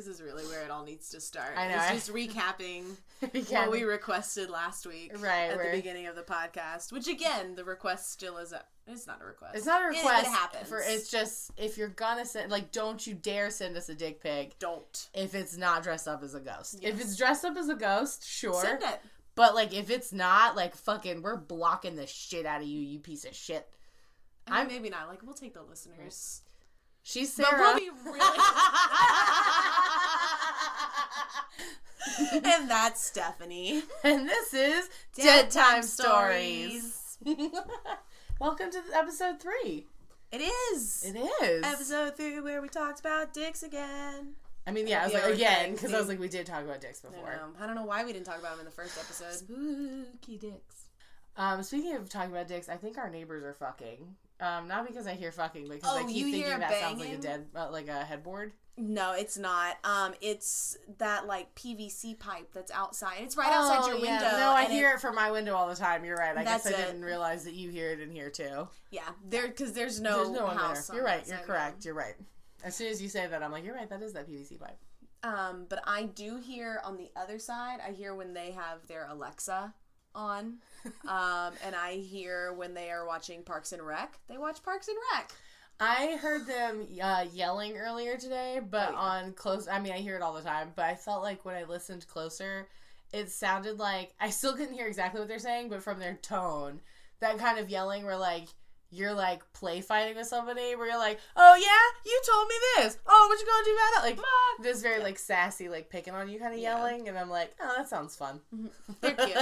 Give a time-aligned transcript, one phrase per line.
[0.00, 1.52] This is really where it all needs to start.
[1.58, 2.84] I know, It's I- just recapping
[3.22, 3.52] Recapping.
[3.52, 6.90] what we requested last week, Right, at where- the beginning of the podcast.
[6.90, 8.64] Which again, the request still is a.
[8.86, 9.56] It's not a request.
[9.56, 10.26] It's not a request.
[10.26, 10.68] It, happens.
[10.70, 14.22] For it's just if you're gonna send, like, don't you dare send us a dick
[14.22, 16.78] pic don't if it's not dressed up as a ghost.
[16.80, 18.54] If it's dressed up as a ghost, sure.
[18.62, 19.00] send it.
[19.34, 23.00] But like, if it's not, like, fucking, we're blocking the shit out of you, you
[23.00, 23.68] piece of shit.
[24.46, 25.08] I mean, I'm- maybe not.
[25.08, 26.40] Like we'll take the listeners.
[27.02, 27.60] She's But Sarah.
[27.60, 28.20] we'll be really.
[32.44, 33.82] and that's Stephanie.
[34.04, 37.18] and this is Dead Dead Time Time Stories.
[38.40, 39.86] Welcome to episode three.
[40.32, 40.40] It
[40.72, 44.34] is It is episode three where we talked about dicks again.
[44.66, 46.80] I mean, yeah, I was like again because I was like, we did talk about
[46.80, 47.32] dicks I, before.
[47.32, 47.48] know.
[47.60, 49.32] I don't know why we didn't talk about them in the first episode.
[49.32, 50.84] Spooky dicks.
[51.36, 54.14] Um, speaking of talking about dicks, I think our neighbors are fucking.
[54.40, 57.00] Um, not because I hear fucking, but because Oh, I keep you thinking that sounds
[57.00, 58.52] like a dead, uh, like a headboard.
[58.78, 59.76] No, it's not.
[59.84, 63.18] Um, it's that like PVC pipe that's outside.
[63.20, 64.22] It's right outside your Oh, yeah.
[64.22, 64.38] window.
[64.38, 66.04] No, I hear it, from my window all the time.
[66.04, 66.34] You're right.
[66.36, 66.76] I guess I it.
[66.76, 68.66] didn't realize that you hear it in here too.
[68.90, 70.86] Yeah, there because there's no There's no one house.
[70.86, 70.96] there.
[70.96, 71.26] You're right.
[71.28, 71.84] You're correct.
[71.84, 72.14] You're right.
[72.64, 73.88] As soon as you say that, I'm like, you're right.
[73.90, 74.78] That is that PVC pipe.
[75.22, 77.80] Um, but I do hear on the other side.
[77.86, 79.74] I hear when they have their Alexa
[80.14, 80.58] on.
[81.08, 84.18] um, and I hear when they are watching Parks and Rec.
[84.28, 85.30] They watch Parks and Rec.
[85.78, 88.98] I heard them uh, yelling earlier today, but Oh, yeah.
[88.98, 89.66] on close.
[89.68, 92.06] I mean, I hear it all the time, but I felt like when I listened
[92.06, 92.66] closer,
[93.12, 96.80] it sounded like I still couldn't hear exactly what they're saying, but from their tone,
[97.20, 98.48] that kind of yelling where like
[98.92, 102.98] you're like play fighting with somebody, where you're like, "Oh yeah, you told me this.
[103.06, 106.28] Oh, what you gonna do about that?" Like this very like sassy, like picking on
[106.28, 106.76] you kind of Yeah.
[106.76, 108.40] yelling, and I'm like, "Oh, that sounds fun."
[109.00, 109.34] They're cute.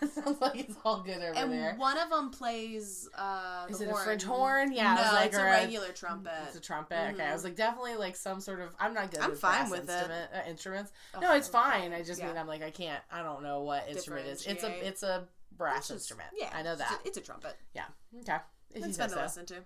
[0.00, 1.74] that sounds like it's all good over And there.
[1.76, 3.08] one of them plays.
[3.16, 4.04] Uh, Is the it a horn.
[4.04, 4.72] French horn?
[4.72, 6.32] Yeah, I no, was like, it's a a- regular trumpet.
[6.46, 7.12] It's a trumpet.
[7.14, 8.70] Okay, I was like definitely like some sort of.
[8.80, 9.20] I'm not good.
[9.20, 9.92] I'm with fine with it.
[9.92, 10.92] instrument, Uh, instruments.
[11.14, 11.92] Oh, no, it's I'm fine.
[11.92, 12.28] I just Yeah.
[12.28, 13.02] mean I'm like I can't.
[13.12, 14.46] I don't know what instrument it is.
[14.46, 16.30] It's a it's a brass just- instrument.
[16.36, 17.00] Yeah, I know it's a- that.
[17.04, 17.54] It's a trumpet.
[17.74, 17.84] Yeah.
[18.20, 18.38] Okay.
[18.74, 19.20] It's fun to so.
[19.20, 19.56] listen to.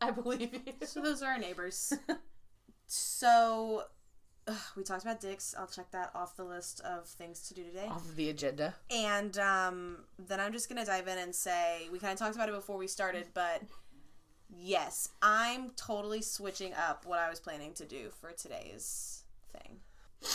[0.00, 0.86] I believe you.
[0.86, 1.92] So those are our neighbors.
[2.86, 3.84] so
[4.46, 5.54] ugh, we talked about dicks.
[5.58, 7.86] I'll check that off the list of things to do today.
[7.88, 8.74] Off of the agenda.
[8.90, 12.48] And um, then I'm just gonna dive in and say we kind of talked about
[12.48, 13.62] it before we started, but
[14.48, 19.78] yes, I'm totally switching up what I was planning to do for today's thing.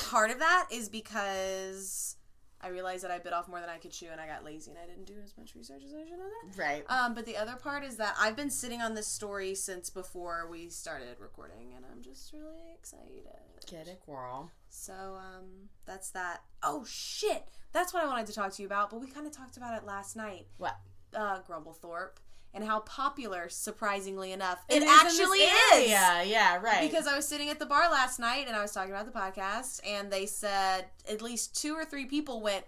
[0.09, 2.16] Part of that is because
[2.62, 4.72] I realized that I bit off more than I could chew, and I got lazy,
[4.72, 6.57] and I didn't do as much research as I should have done.
[6.57, 6.84] Right.
[6.90, 10.47] Um, but the other part is that I've been sitting on this story since before
[10.50, 13.28] we started recording, and I'm just really excited.
[13.69, 14.51] Get it, girl.
[14.69, 16.41] So, um, that's that.
[16.63, 18.89] Oh shit, that's what I wanted to talk to you about.
[18.89, 20.47] But we kind of talked about it last night.
[20.57, 20.78] What?
[21.13, 22.18] Uh, Grumblethorpe
[22.53, 25.89] and how popular, surprisingly enough, It actually is.
[25.89, 26.57] Yeah, Yeah.
[26.57, 26.81] Right.
[26.89, 29.17] Because I was sitting at the bar last night and I was talking about the
[29.17, 32.65] podcast, and they said at least two or three people went,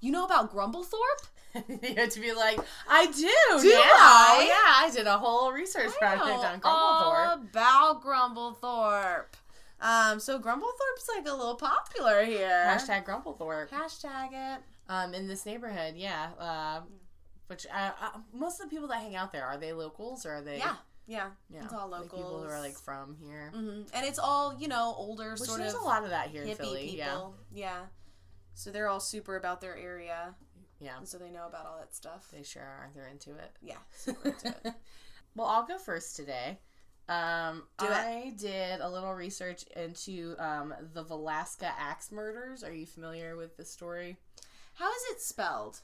[0.00, 1.28] "You know about Grumblethorpe?"
[1.82, 3.62] you had to be like, I do.
[3.62, 3.78] Do now.
[3.80, 4.44] I?
[4.46, 7.50] Yeah, I did a whole research project know on all Grumblethorpe.
[7.50, 9.24] about Grumblethorpe.
[9.80, 12.64] Um, so Grumblethorpe's like a little popular here.
[12.66, 13.68] Hashtag Grumblethorpe.
[13.70, 14.60] Hashtag it.
[14.88, 16.28] Um, in this neighborhood, yeah.
[16.38, 16.80] Uh,
[17.48, 20.34] which uh, uh, most of the people that hang out there are they locals or
[20.34, 20.58] are they?
[20.58, 20.76] Yeah,
[21.06, 21.30] yeah.
[21.48, 23.50] yeah, it's all like people who are like from here.
[23.54, 26.28] hmm And it's all you know, older Which sort there's of a lot of that
[26.28, 26.86] here in hippie Philly.
[26.96, 27.34] people.
[27.52, 27.80] Yeah.
[28.54, 30.34] So they're all super about their area,
[30.80, 32.28] Yeah, yeah, and so they know about all that stuff.
[32.32, 32.90] they sure are.
[32.94, 33.50] They're into it.
[33.60, 34.72] Yeah, super into it.
[35.34, 36.58] Well, I'll go first today.
[37.08, 37.90] Um, Do it.
[37.92, 42.64] I did a little research into um, the Villisca axe murders.
[42.64, 44.16] Are you familiar with the story?
[44.74, 45.80] How is it spelled?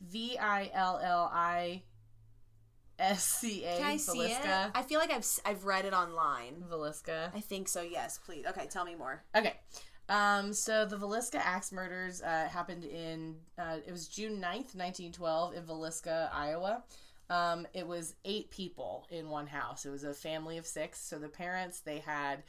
[0.00, 1.82] V I L L I
[2.98, 3.76] S C A.
[3.76, 4.40] Can I see it?
[4.44, 6.64] I feel like I've I've read it online.
[6.70, 7.34] Villisca.
[7.34, 7.82] I think so.
[7.82, 8.44] Yes, please.
[8.46, 9.22] Okay, tell me more.
[9.36, 9.54] Okay.
[10.08, 15.54] Um, so the Villisca axe murders uh, happened in, uh, it was June 9th, 1912,
[15.54, 16.82] in Villisca, Iowa.
[17.28, 19.84] Um, it was eight people in one house.
[19.84, 20.98] It was a family of six.
[20.98, 22.42] So the parents, they had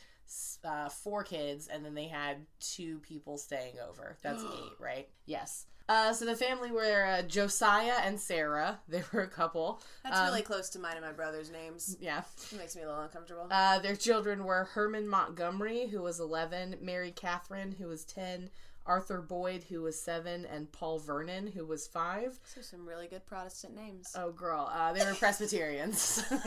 [0.64, 4.18] uh, four kids, and then they had two people staying over.
[4.22, 5.10] That's eight, right?
[5.26, 5.66] Yes.
[5.90, 8.80] Uh, so the family were uh, Josiah and Sarah.
[8.88, 9.82] They were a couple.
[10.04, 11.98] That's Um, really close to mine and my brother's names.
[12.00, 12.22] Yeah.
[12.52, 13.48] It makes me a little uncomfortable.
[13.50, 18.50] Uh, their children were Herman Montgomery, who was 11, Mary Catherine, who was 10,
[18.90, 22.40] Arthur Boyd, who was 7, and Paul Vernon, who was 5.
[22.44, 24.12] So some really good Protestant names.
[24.16, 24.68] Oh, girl.
[24.74, 26.24] Uh, they were Presbyterians.
[26.32, 26.42] um,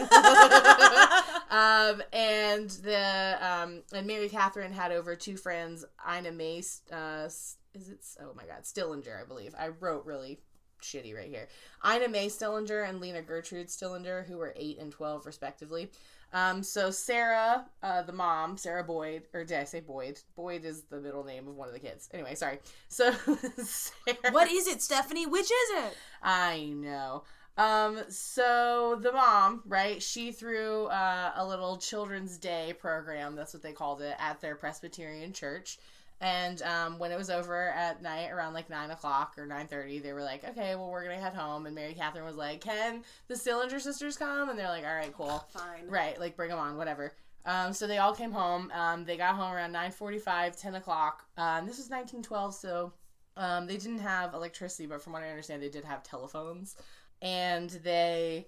[2.13, 8.05] and the um, and Mary Catherine had over two friends, Ina May, uh, is it?
[8.21, 9.55] Oh my God, Stillinger, I believe.
[9.57, 10.41] I wrote really
[10.83, 11.47] shitty right here.
[11.87, 15.93] Ina May Stillinger and Lena Gertrude Stillinger, who were 8 and 12 respectively.
[16.33, 20.21] Um, so Sarah, uh, the mom, Sarah Boyd, or did I say Boyd?
[20.35, 22.09] Boyd is the middle name of one of the kids.
[22.15, 22.59] Anyway, sorry.
[22.89, 23.13] So
[23.63, 25.27] Sarah, What is it, Stephanie?
[25.27, 25.97] Which is it?
[26.23, 27.25] I know.
[27.59, 30.03] Um, so the mom, right?
[30.03, 33.37] She threw uh, a little Children's Day program.
[33.37, 35.79] That's what they called it at their Presbyterian church.
[36.23, 39.99] And um, when it was over at night, around like nine o'clock or nine thirty,
[39.99, 43.03] they were like, "Okay, well, we're gonna head home." And Mary Catherine was like, "Can
[43.27, 45.89] the Stillinger sisters come?" And they're like, "All right, cool." Fine.
[45.89, 47.13] Right, like bring them on, whatever.
[47.45, 48.71] Um, so they all came home.
[48.73, 51.25] Um, they got home around 9.45, 10 o'clock.
[51.37, 52.93] Um, this was 1912, so
[53.37, 56.77] um, they didn't have electricity, but from what I understand, they did have telephones.
[57.21, 58.47] And they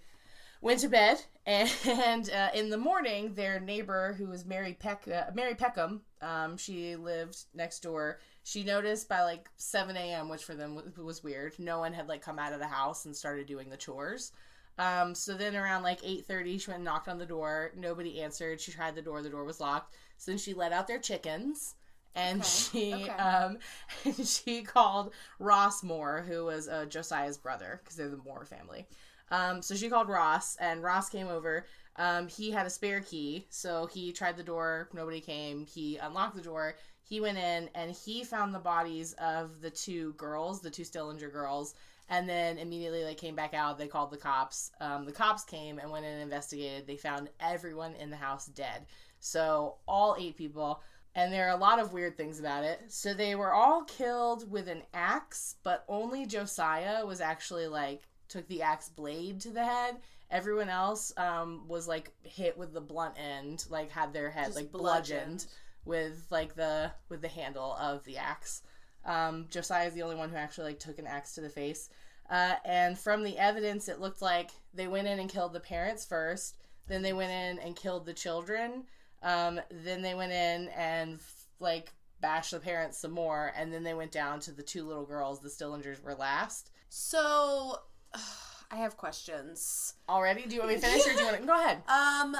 [0.64, 5.30] went to bed, and uh, in the morning, their neighbor, who was Mary Peck, uh,
[5.34, 8.18] Mary Peckham, um, she lived next door.
[8.44, 12.22] She noticed by like 7 a.m., which for them was, weird, no one had like
[12.22, 14.32] come out of the house and started doing the chores.
[14.78, 17.72] Um, so then around like 8.30, she went and knocked on the door.
[17.76, 18.60] Nobody answered.
[18.60, 19.22] She tried the door.
[19.22, 19.94] The door was locked.
[20.16, 21.74] So then she let out their chickens.
[22.16, 23.10] And Okay, she okay.
[23.10, 23.58] um
[24.24, 28.86] she called Ross Moore, who was uh, Josiah's brother, because they're the Moore family.
[29.34, 31.66] Um, so she called Ross, and Ross came over.
[31.96, 34.88] Um, he had a spare key, so he tried the door.
[34.92, 35.66] Nobody came.
[35.66, 36.76] He unlocked the door.
[37.02, 41.32] He went in, and he found the bodies of the two girls, the two Stillinger
[41.32, 41.74] girls,
[42.08, 43.76] and then immediately like came back out.
[43.76, 44.70] They called the cops.
[44.80, 46.86] Um, the cops came and went and investigated.
[46.86, 48.86] They found everyone in the house dead.
[49.18, 50.80] So all eight people.
[51.16, 52.80] And there are a lot of weird things about it.
[52.88, 58.02] So they were all killed with an axe, but only Josiah was actually like
[58.34, 59.96] took the axe blade to the head.
[60.30, 64.56] Everyone else um, was like hit with the blunt end, like had their head Just
[64.56, 65.46] like bludgeoned
[65.84, 68.62] with like the with the handle of the axe.
[69.04, 71.90] Um, Josiah is the only one who actually like took an axe to the face.
[72.28, 76.04] Uh, and from the evidence, it looked like they went in and killed the parents
[76.04, 76.56] first.
[76.88, 78.84] Then they went in and killed the children.
[79.22, 81.20] Um, then they went in and
[81.60, 83.52] like bashed the parents some more.
[83.56, 85.40] And then they went down to the two little girls.
[85.40, 86.70] The Stillingers were last.
[86.88, 87.80] So,
[88.70, 89.94] I have questions.
[90.08, 90.46] Already?
[90.46, 91.82] Do you want me to finish or do you want to go ahead?
[91.88, 92.36] Um,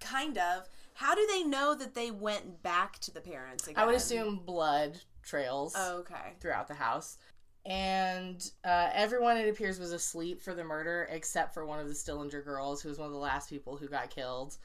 [0.00, 0.68] kind of.
[0.94, 3.82] How do they know that they went back to the parents again?
[3.82, 5.74] I would assume blood trails.
[5.76, 6.34] Okay.
[6.40, 7.18] throughout the house.
[7.66, 11.94] And uh, everyone, it appears, was asleep for the murder except for one of the
[11.94, 14.56] Stillinger girls, who was one of the last people who got killed.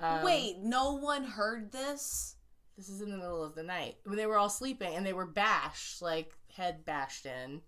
[0.00, 2.34] Um, Wait, no one heard this?
[2.76, 3.96] This is in the middle of the night.
[4.04, 7.60] When they were all sleeping and they were bashed, like head bashed in.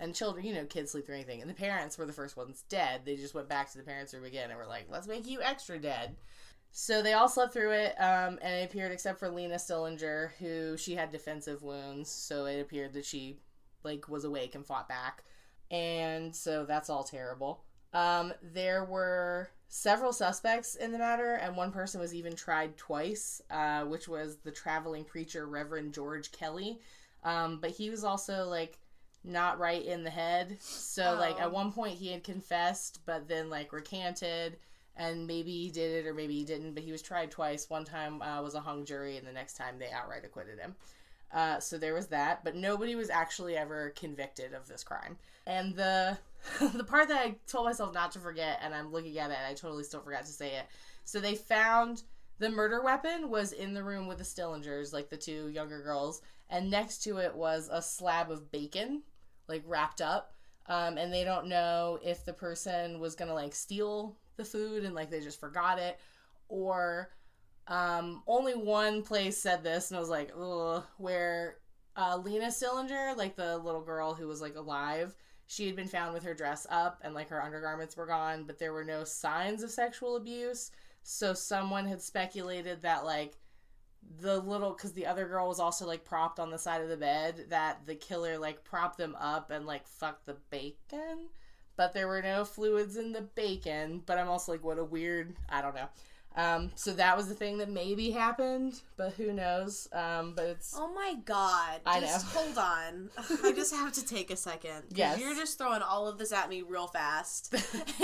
[0.00, 1.40] And children, you know, kids sleep through anything.
[1.42, 3.02] And the parents were the first ones dead.
[3.04, 5.40] They just went back to the parents' room again and were like, let's make you
[5.42, 6.16] extra dead.
[6.72, 10.76] So they all slept through it, um, and it appeared except for Lena Stillinger, who
[10.76, 13.40] she had defensive wounds, so it appeared that she
[13.82, 15.24] like was awake and fought back,
[15.70, 17.64] and so that's all terrible.
[17.92, 23.42] Um, there were several suspects in the matter, and one person was even tried twice,
[23.50, 26.78] uh, which was the traveling preacher Reverend George Kelly.
[27.24, 28.78] Um, but he was also like
[29.24, 31.42] not right in the head, so like Oh.
[31.42, 34.56] at one point he had confessed, but then like recanted
[34.96, 37.68] and maybe he did it or maybe he didn't but he was tried twice.
[37.70, 40.74] One time uh, was a hung jury and the next time they outright acquitted him.
[41.32, 45.16] Uh, so there was that but nobody was actually ever convicted of this crime.
[45.46, 46.18] And the
[46.74, 49.46] the part that i told myself not to forget and i'm looking at it and
[49.46, 50.66] i totally still forgot to say it.
[51.04, 52.02] So they found
[52.38, 56.22] the murder weapon was in the room with the stillingers like the two younger girls
[56.48, 59.02] and next to it was a slab of bacon
[59.50, 60.34] like wrapped up
[60.66, 64.94] um, and they don't know if the person was gonna like steal the food and
[64.94, 65.98] like they just forgot it
[66.48, 67.10] or
[67.66, 70.32] um, only one place said this and I was like
[70.96, 71.58] where
[71.96, 75.14] uh, Lena Stillinger like the little girl who was like alive
[75.50, 78.58] she had been found with her dress up and like her undergarments were gone but
[78.58, 80.70] there were no signs of sexual abuse.
[81.02, 83.34] So someone had speculated that like
[84.20, 86.96] the little because the other girl was also like propped on the side of the
[86.96, 91.28] bed that the killer like propped them up and like fucked the bacon
[91.76, 95.34] but there were no fluids in the bacon but i'm also like what a weird
[95.48, 95.88] i don't know
[96.36, 100.74] um so that was the thing that maybe happened but who knows um but it's
[100.78, 101.80] Oh my god.
[101.84, 102.40] I Just know.
[102.40, 103.10] hold on.
[103.44, 104.84] I just have to take a second.
[104.94, 105.18] Yes.
[105.18, 107.52] You're just throwing all of this at me real fast.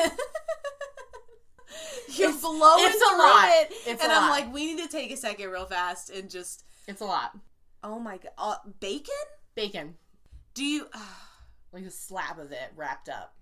[2.08, 3.48] You're It's- blowing it's a through lot.
[3.48, 3.72] it.
[3.86, 4.30] It's and a I'm lot.
[4.30, 6.64] like, we need to take a second real fast and just.
[6.88, 7.36] it's a lot
[7.82, 8.32] Oh my god.
[8.38, 9.14] Uh, bacon?
[9.54, 9.94] bacon
[10.54, 10.88] Do you.
[11.72, 13.34] like a slab of it wrapped up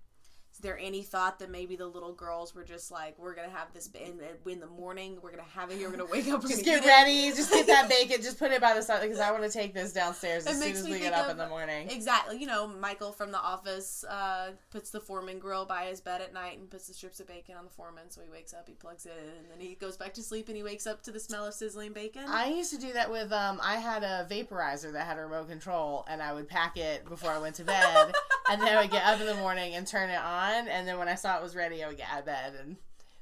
[0.55, 3.73] Is there any thought that maybe the little girls were just like, we're gonna have
[3.73, 6.63] this in, in the morning, we're gonna have it here, we're gonna wake up, Just
[6.63, 6.87] get eat it?
[6.87, 7.29] ready.
[7.31, 8.21] Just get that bacon.
[8.21, 10.71] Just put it by the side because I want to take this downstairs as soon
[10.71, 11.89] as we get up of- in the morning.
[11.89, 12.37] Exactly.
[12.39, 16.33] You know, Michael from The Office uh, puts the foreman grill by his bed at
[16.33, 18.09] night and puts the strips of bacon on the foreman.
[18.09, 20.47] So he wakes up, he plugs it in, and then he goes back to sleep
[20.47, 22.23] and he wakes up to the smell of sizzling bacon.
[22.29, 25.49] I used to do that with um I had a vaporizer that had a remote
[25.49, 28.13] control and I would pack it before I went to bed
[28.49, 30.97] and then I would get up in the morning and turn it on and then
[30.97, 32.75] when I saw it was ready I would get out of bed and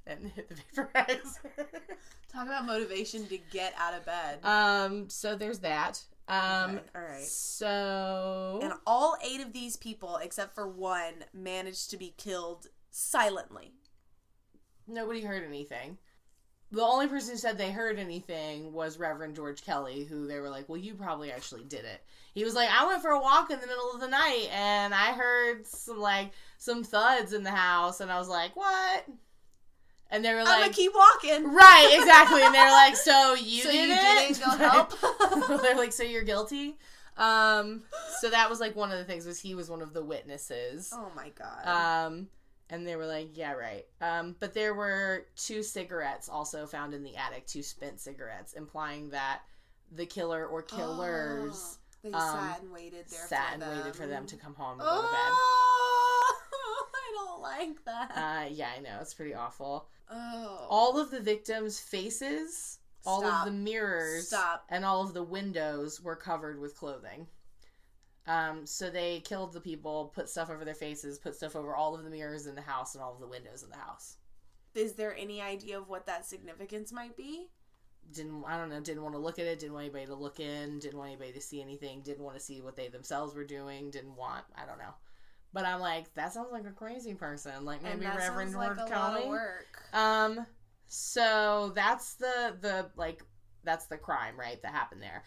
[0.05, 1.65] and hit the vaporizer.
[2.31, 4.39] Talk about motivation to get out of bed.
[4.43, 6.01] um so there's that.
[6.27, 7.21] Um Okay, all right.
[7.21, 13.73] so and all eight of these people, except for one, managed to be killed silently.
[14.87, 15.97] nobody heard anything.
[16.73, 20.49] The only person who said they heard anything was Reverend George Kelly, who they were
[20.49, 22.01] like, Well, you probably actually did it.
[22.33, 24.91] He was like, I went for a walk in the middle of the night and
[24.93, 29.05] I heard some like some thuds in the house and I was like, What?
[30.09, 31.53] And they were I'm like gonna keep walking.
[31.53, 32.41] Right, exactly.
[32.43, 34.35] And they're like, So you so did you it?
[34.35, 35.61] didn't go help.
[35.61, 36.77] they're like, So you're guilty?
[37.17, 37.83] Um
[38.19, 40.91] so that was like one of the things was he was one of the witnesses.
[40.91, 42.07] oh my god.
[42.07, 42.27] Um,
[42.69, 43.85] and they were like, yeah, right.
[44.01, 49.09] Um, but there were two cigarettes also found in the attic, two spent cigarettes, implying
[49.11, 49.41] that
[49.91, 53.77] the killer or killers they um, sat and waited there sat for and them.
[53.77, 55.11] waited for them to come home and go to bed.
[55.13, 56.35] Oh,
[56.95, 58.11] I don't like that.
[58.15, 58.97] Uh, yeah, I know.
[59.01, 59.87] It's pretty awful.
[60.09, 60.67] oh.
[60.69, 64.65] All of the victims' faces, all of the mirrors, Stop.
[64.69, 67.27] and all of the windows were covered with clothing.
[68.25, 71.93] Um, so they killed the people, put stuff over their faces, put stuff over all
[71.93, 74.17] of the mirrors in the house and all of the windows in the house.
[74.75, 77.49] Is there any idea of what that significance might be?
[78.11, 80.39] didn't I don't know didn't want to look at it didn't want anybody to look
[80.39, 83.45] in didn't want anybody to see anything didn't want to see what they themselves were
[83.45, 84.93] doing didn't want I don't know
[85.53, 88.89] but I'm like that sounds like a crazy person like maybe Reverend sounds like George
[88.89, 89.83] a lot Kelly of work.
[89.93, 90.45] um
[90.87, 93.23] so that's the the like
[93.63, 95.23] that's the crime right that happened there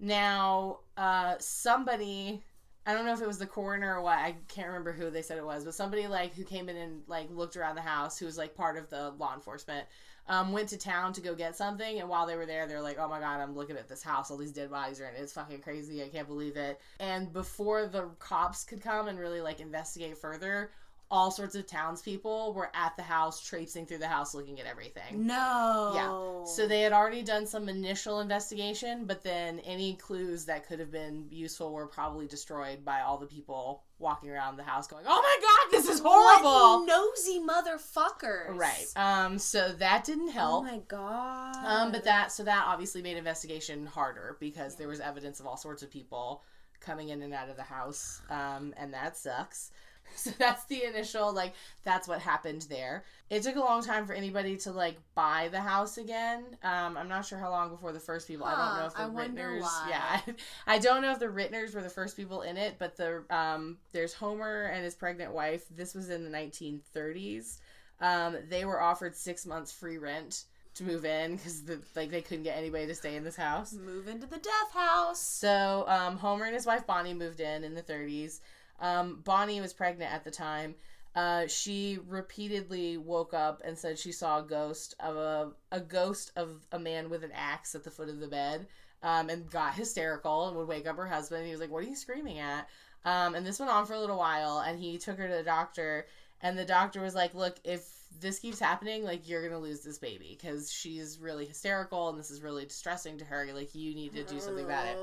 [0.00, 2.42] now uh somebody
[2.86, 4.18] I don't know if it was the coroner or what.
[4.18, 7.02] I can't remember who they said it was, but somebody like who came in and
[7.06, 9.86] like looked around the house, who was like part of the law enforcement,
[10.28, 12.98] um, went to town to go get something, and while they were there, they're like,
[12.98, 14.30] "Oh my god, I'm looking at this house.
[14.30, 15.20] All these dead bodies are in it.
[15.20, 16.02] It's fucking crazy.
[16.02, 20.72] I can't believe it." And before the cops could come and really like investigate further,
[21.12, 25.26] all sorts of townspeople were at the house, traipsing through the house, looking at everything.
[25.26, 25.92] No.
[25.94, 26.44] Yeah.
[26.54, 30.92] So they had already done some initial investigation, but then any clues that could have
[30.92, 35.20] been useful were probably destroyed by all the people walking around the house going, "Oh
[35.20, 38.56] my god, this is horrible." What nosy motherfuckers.
[38.56, 38.86] Right.
[38.96, 40.64] Um so that didn't Oh help.
[40.64, 41.56] my god.
[41.64, 45.56] um but that so that obviously made investigation harder because there was evidence of all
[45.56, 46.42] sorts of people
[46.80, 48.22] coming in and out of the house.
[48.30, 49.70] Um and that sucks.
[50.20, 53.04] So that's the initial like that's what happened there.
[53.30, 56.44] It took a long time for anybody to like buy the house again.
[56.62, 58.44] Um, I'm not sure how long before the first people.
[58.44, 59.88] I don't know if the I Rittners.
[59.88, 60.20] Yeah,
[60.66, 63.78] I don't know if the Rittners were the first people in it, but the um,
[63.92, 65.64] there's Homer and his pregnant wife.
[65.74, 67.58] This was in the 1930s.
[68.00, 72.22] Um, they were offered six months free rent to move in because the like they
[72.22, 73.72] couldn't get anybody to stay in this house.
[73.72, 75.20] move into the death house.
[75.20, 78.40] So um, Homer and his wife Bonnie moved in in the 30s.
[78.80, 80.74] Um, Bonnie was pregnant at the time.
[81.14, 86.30] Uh, she repeatedly woke up and said she saw a ghost of a a ghost
[86.36, 88.66] of a man with an axe at the foot of the bed,
[89.02, 91.44] um, and got hysterical and would wake up her husband.
[91.44, 92.68] He was like, "What are you screaming at?"
[93.04, 95.42] Um, and this went on for a little while, and he took her to the
[95.42, 96.06] doctor,
[96.42, 97.88] and the doctor was like, "Look, if
[98.20, 102.30] this keeps happening, like you're gonna lose this baby because she's really hysterical and this
[102.30, 103.48] is really distressing to her.
[103.52, 104.96] Like you need to do something about it."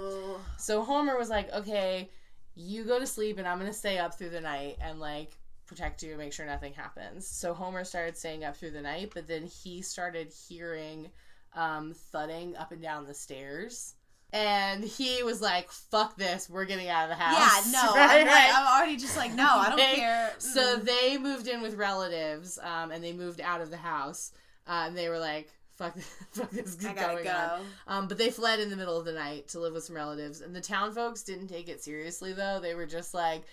[0.57, 2.09] So Homer was like, okay,
[2.59, 5.37] you go to sleep and I'm going to stay up through the night and like
[5.67, 7.27] protect you, make sure nothing happens.
[7.27, 11.09] So Homer started staying up through the night, but then he started hearing
[11.55, 13.93] um, thudding up and down the stairs.
[14.33, 17.65] And he was like, fuck this, we're getting out of the house.
[17.67, 18.51] Yeah, no, Right, I'm, right.
[18.53, 20.33] I'm already just like, no, I don't They- care.
[20.37, 24.31] So they moved in with relatives um, and they moved out of the house.
[24.67, 25.97] Uh, and they were like, fuck,
[26.31, 27.31] fuck this is I gotta going go.
[27.31, 27.61] on.
[27.87, 30.41] Um, but they fled in the middle of the night to live with some relatives,
[30.41, 32.33] and the town folks didn't take it seriously.
[32.33, 33.43] Though they were just like,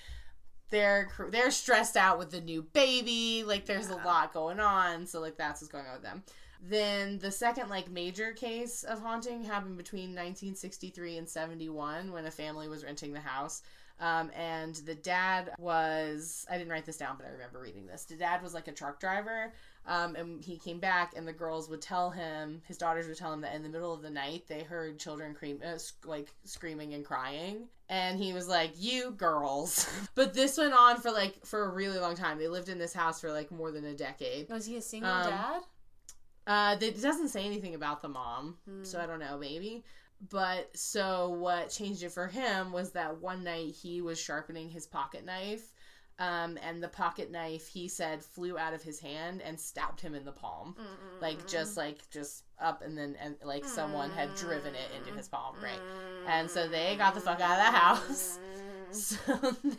[0.71, 3.45] they're they're stressed out with the new baby.
[3.45, 6.23] Like there's a lot going on, so like that's what's going on with them.
[6.67, 12.31] Then the second like major case of haunting happened between 1963 and 71 when a
[12.31, 13.63] family was renting the house.
[14.01, 18.05] Um, and the dad was I didn't write this down, but I remember reading this.
[18.05, 19.53] The dad was like a truck driver.
[19.87, 23.31] Um, and he came back, and the girls would tell him, his daughters would tell
[23.35, 26.33] him that in the middle of the night they heard children cream, uh, sc- like
[26.45, 31.45] screaming and crying, and he was like, "You girls." but this went on for like
[31.45, 32.39] for a really long time.
[32.39, 34.49] They lived in this house for like more than a decade.
[34.49, 35.61] Was he a single Um, dad?
[36.47, 38.85] Uh, it doesn't say anything about the mom, Hmm.
[38.85, 39.85] so I don't know, maybe.
[40.31, 44.87] But so what changed it for him was that one night he was sharpening his
[44.87, 45.74] pocket knife,
[46.19, 50.15] um, and the pocket knife he said flew out of his hand and stabbed him
[50.15, 50.77] in the palm,
[51.21, 55.29] like just like just up and then and like someone had driven it into his
[55.29, 55.81] palm, right?
[56.29, 58.39] And so they got the fuck out of the house.
[58.93, 59.17] So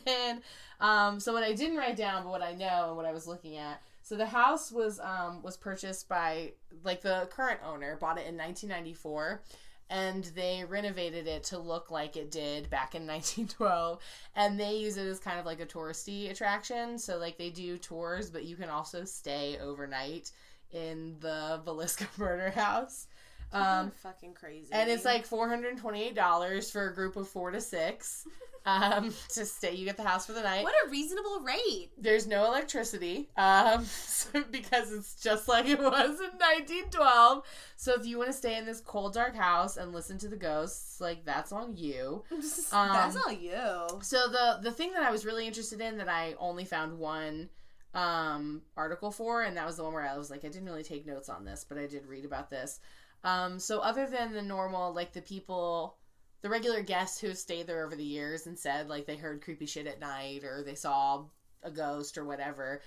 [0.03, 0.41] then,
[0.81, 3.27] um, so what I didn't write down, but what I know and what I was
[3.27, 3.81] looking at.
[4.01, 6.51] So the house was um was purchased by
[6.83, 9.41] like the current owner bought it in 1994
[9.89, 13.99] and they renovated it to look like it did back in 1912
[14.35, 16.97] and they use it as kind of like a touristy attraction.
[16.97, 20.31] So like they do tours but you can also stay overnight
[20.71, 23.07] in the Villisca murder house
[23.55, 24.69] um fucking crazy.
[24.71, 28.27] and it's like four hundred and twenty-eight dollars for a group of four to six.
[28.67, 30.63] Um, to stay, you get the house for the night.
[30.63, 31.91] what a reasonable rate.
[31.99, 37.43] There's no electricity, um, so- because it's just like it was in 1912.
[37.75, 40.35] So if you want to stay in this cold, dark house and listen to the
[40.35, 42.23] ghosts, like that's on you.
[42.31, 42.89] That's Um,
[43.23, 43.87] all you.
[44.01, 47.49] So the the thing that I was really interested in that I only found one
[47.93, 50.83] um article for and that was the one where I was like I didn't really
[50.83, 52.79] take notes on this but I did read about this.
[53.23, 55.97] Um so other than the normal like the people
[56.41, 59.41] the regular guests who have stayed there over the years and said like they heard
[59.41, 61.25] creepy shit at night or they saw
[61.63, 62.81] a ghost or whatever.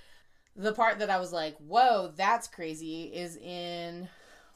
[0.55, 4.09] The part that I was like, "Whoa, that's crazy" is in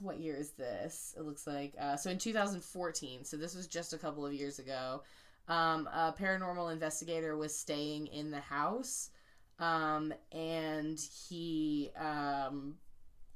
[0.03, 1.15] what year is this?
[1.17, 3.25] It looks like uh, so in 2014.
[3.25, 5.03] So this was just a couple of years ago.
[5.49, 9.11] Um, a paranormal investigator was staying in the house,
[9.59, 10.99] um, and
[11.29, 12.75] he um,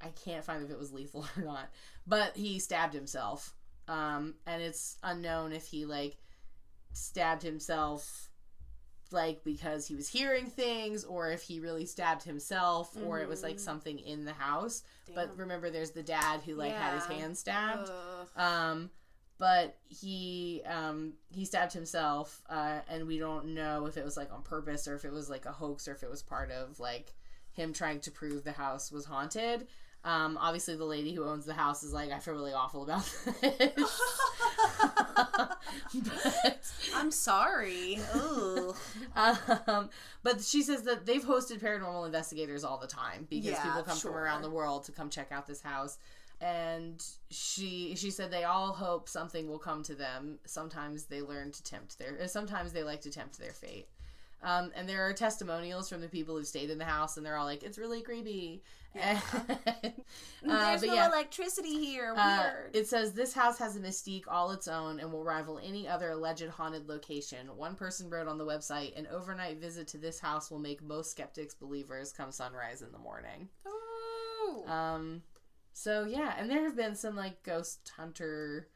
[0.01, 1.69] I can't find if it was lethal or not,
[2.05, 3.53] but he stabbed himself.
[3.87, 6.17] Um, and it's unknown if he like
[6.93, 8.29] stabbed himself
[9.11, 13.41] like because he was hearing things or if he really stabbed himself or it was
[13.41, 13.59] like Mhm.
[13.61, 14.83] something in the house
[15.15, 18.27] but remember there's the dad who like had his hand stabbed Ugh.
[18.35, 18.89] um
[19.37, 24.33] but he um he stabbed himself uh and we don't know if it was like
[24.33, 26.77] on purpose or if it was like a hoax or if it was part of
[26.81, 27.13] like
[27.53, 29.67] him trying to prove the house was haunted
[30.03, 33.03] um obviously the lady who owns the house is like i feel really awful about
[33.41, 34.01] this
[35.93, 37.99] but I'm sorry.
[38.15, 38.73] Ooh.
[39.15, 39.89] um,
[40.23, 43.97] but she says that they've hosted paranormal investigators all the time because Yeah, people come
[43.97, 45.97] from around the world to come check out this house.
[46.39, 50.37] And she she said they all hope something will come to them.
[50.45, 52.27] Sometimes they learn to tempt their.
[52.27, 53.87] Sometimes they like to tempt their fate.
[54.43, 57.37] Um, and there are testimonials from the people who stayed in the house, and they're
[57.37, 58.63] all like, "It's really creepy."
[58.95, 59.19] Yeah.
[59.83, 59.93] And,
[60.51, 61.07] uh, There's no yeah.
[61.07, 62.13] electricity here.
[62.15, 62.75] Uh, Weird.
[62.75, 66.11] it says this house has a mystique all its own and will rival any other
[66.11, 67.47] alleged haunted location.
[67.55, 71.11] One person wrote on the website, "An overnight visit to this house will make most
[71.11, 74.65] skeptics believers come sunrise in the morning." Ooh.
[74.67, 75.23] Um,
[75.73, 78.67] so yeah, and there have been some like ghost hunter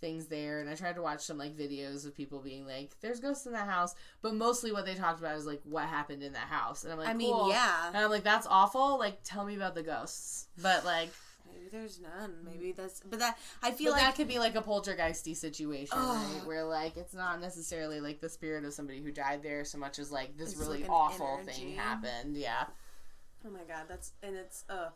[0.00, 3.20] things there, and I tried to watch some like videos of people being like, "There's
[3.20, 6.32] ghosts in that house," but mostly what they talked about is like what happened in
[6.32, 7.50] that house, and I'm like, I mean, cool.
[7.50, 7.88] yeah.
[7.88, 8.98] and I'm like, that's awful.
[8.98, 11.10] Like, tell me about the ghosts, but like.
[11.50, 12.34] Maybe there's none.
[12.44, 13.00] Maybe that's.
[13.08, 16.34] But that I feel like that could be like a poltergeisty situation, Ugh.
[16.34, 16.46] right?
[16.46, 19.98] Where like it's not necessarily like the spirit of somebody who died there so much
[19.98, 21.52] as like this It's really like awful energy.
[21.52, 22.36] thing happened.
[22.36, 22.64] Yeah.
[23.46, 24.88] Oh my god, that's and it's uh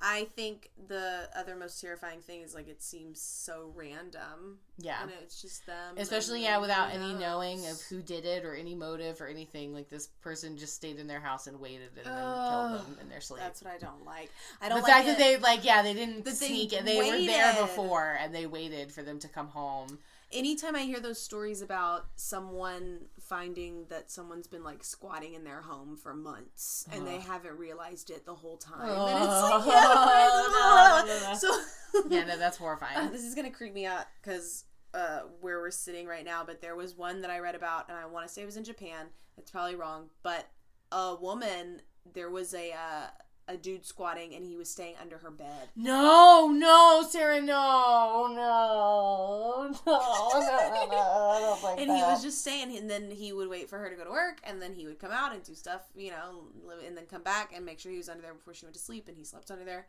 [0.00, 4.58] I think the other most terrifying thing is like it seems so random.
[4.78, 5.02] Yeah.
[5.02, 5.96] And it's just them.
[5.96, 7.20] Especially yeah, without any knows?
[7.20, 9.74] knowing of who did it or any motive or anything.
[9.74, 12.50] Like this person just stayed in their house and waited and then Ugh.
[12.50, 13.40] killed them in their sleep.
[13.40, 14.30] That's what I don't like.
[14.60, 15.10] I don't like the fact it.
[15.10, 18.46] that they like yeah they didn't that sneak it they were there before and they
[18.46, 19.98] waited for them to come home
[20.32, 25.60] anytime I hear those stories about someone finding that someone's been like squatting in their
[25.60, 29.66] home for months and they haven't realized it the whole time, Oh, and it's like,
[29.66, 31.38] no, no, yeah, no.
[31.38, 34.64] so yeah no that's Uh, horrifying this is gonna creep me out because
[34.94, 37.98] uh, where we're sitting right now, but there was one that I read about, and
[37.98, 39.06] I want to say it was in Japan.
[39.36, 40.46] It's probably wrong, but
[40.90, 41.82] a woman,
[42.14, 43.06] there was a uh,
[43.48, 45.68] a dude squatting, and he was staying under her bed.
[45.76, 49.98] no no sarah no no no no
[50.86, 53.88] no, no, I and he was just staying, and then he would wait for her
[53.88, 56.44] to go to work, and then he would come out and do stuff, you know,
[56.86, 58.80] and then come back and make sure he was under there before she went to
[58.80, 59.86] sleep, and he slept under there.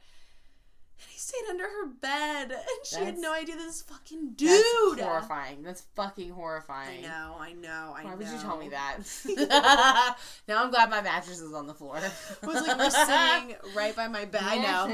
[1.01, 4.99] And he stayed under her bed, and she had no idea this fucking That's dude.
[4.99, 5.63] horrifying.
[5.63, 7.05] That's fucking horrifying.
[7.05, 8.15] I know, I know, I Why know.
[8.17, 8.97] would you tell me that?
[10.47, 11.97] now I'm glad my mattress is on the floor.
[11.97, 14.43] It was like we're sitting right by my bed.
[14.43, 14.93] I know.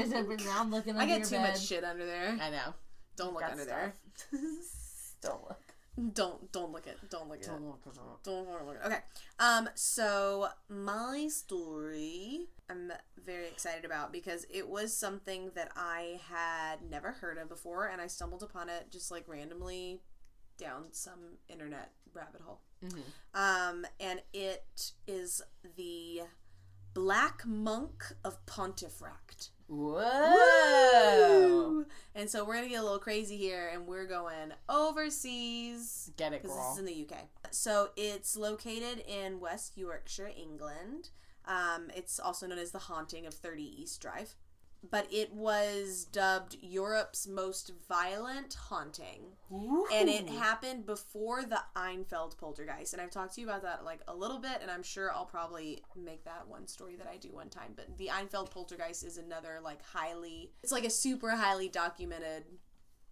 [0.52, 2.38] I'm looking I get too much shit under there.
[2.40, 2.74] I know.
[3.16, 3.76] Don't look Got under stuff.
[3.76, 4.40] there.
[5.22, 5.58] Don't look.
[6.12, 7.66] Don't don't look at don't look at Don't it.
[7.66, 7.84] look.
[7.84, 8.22] Don't look.
[8.22, 8.84] Don't wanna look.
[8.84, 8.98] Okay.
[9.38, 9.68] Um.
[9.74, 12.92] So my story, I'm
[13.24, 18.00] very excited about because it was something that I had never heard of before, and
[18.02, 20.02] I stumbled upon it just like randomly
[20.58, 22.60] down some internet rabbit hole.
[22.84, 23.02] Mhm.
[23.34, 23.86] Um.
[23.98, 25.40] And it is
[25.76, 26.22] the
[26.92, 29.50] Black Monk of Pontefract.
[29.68, 30.32] Whoa!
[31.68, 31.86] Woo!
[32.14, 36.42] And so we're gonna get a little crazy here, and we're going overseas Get it,
[36.42, 37.28] because this is in the UK.
[37.50, 41.10] So it's located in West Yorkshire, England.
[41.46, 44.34] Um, it's also known as the Haunting of 30 East Drive.
[44.90, 49.22] But it was dubbed Europe's most violent haunting.
[49.50, 52.92] And it happened before the Enfield poltergeist.
[52.92, 55.24] And I've talked to you about that like a little bit, and I'm sure I'll
[55.24, 57.72] probably make that one story that I do one time.
[57.74, 62.44] But the Enfield poltergeist is another like highly, it's like a super highly documented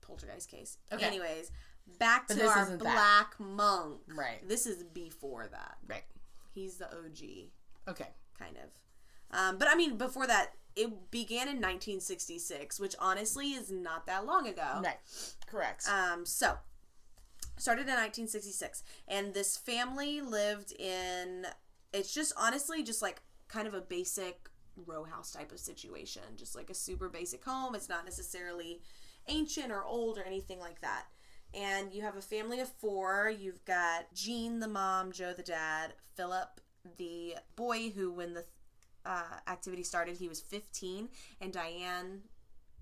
[0.00, 0.78] poltergeist case.
[0.92, 1.04] Okay.
[1.06, 1.50] Anyways,
[1.98, 2.94] back But to our isn't that.
[2.94, 4.00] black monk.
[4.08, 4.46] Right.
[4.48, 5.76] This is before that.
[5.86, 6.04] Right.
[6.54, 7.50] He's the OG,
[7.88, 8.08] Okay.
[8.38, 8.70] kind of.
[9.36, 14.26] Um, but I mean, before that, it began in 1966, which honestly is not that
[14.26, 14.80] long ago.
[14.82, 14.98] Right.
[15.46, 15.86] Correct.
[15.88, 16.54] Um, so
[17.56, 21.46] started in 1966, and this family lived in.
[21.92, 24.48] It's just honestly just like kind of a basic
[24.86, 27.74] row house type of situation, just like a super basic home.
[27.74, 28.80] It's not necessarily
[29.28, 31.04] ancient or old or anything like that.
[31.52, 33.32] And you have a family of four.
[33.36, 36.60] You've got Jean, the mom, Joe, the dad, Philip,
[36.96, 38.44] the boy who, when the
[39.04, 41.08] uh, activity started, he was 15,
[41.40, 42.22] and Diane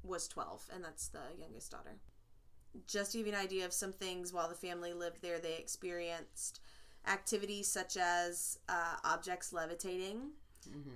[0.03, 1.99] was 12, and that's the youngest daughter
[2.87, 5.57] just to give you an idea of some things while the family lived there, they
[5.57, 6.61] experienced
[7.07, 10.31] activities such as uh, objects levitating,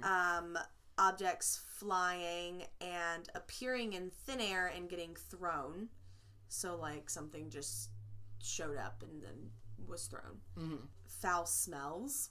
[0.03, 0.57] um,
[0.99, 5.89] objects flying, and appearing in thin air and getting thrown.
[6.49, 7.91] So, like something just
[8.43, 9.51] showed up and then
[9.87, 10.41] was thrown.
[10.57, 10.87] Mhm.
[11.07, 12.31] Foul smells,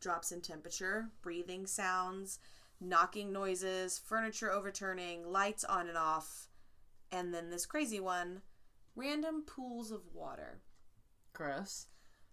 [0.00, 2.38] drops in temperature, breathing sounds,
[2.80, 6.48] knocking noises, furniture overturning, lights on and off,
[7.12, 8.42] and then this crazy one
[8.96, 10.60] random pools of water.
[11.32, 11.86] Gross.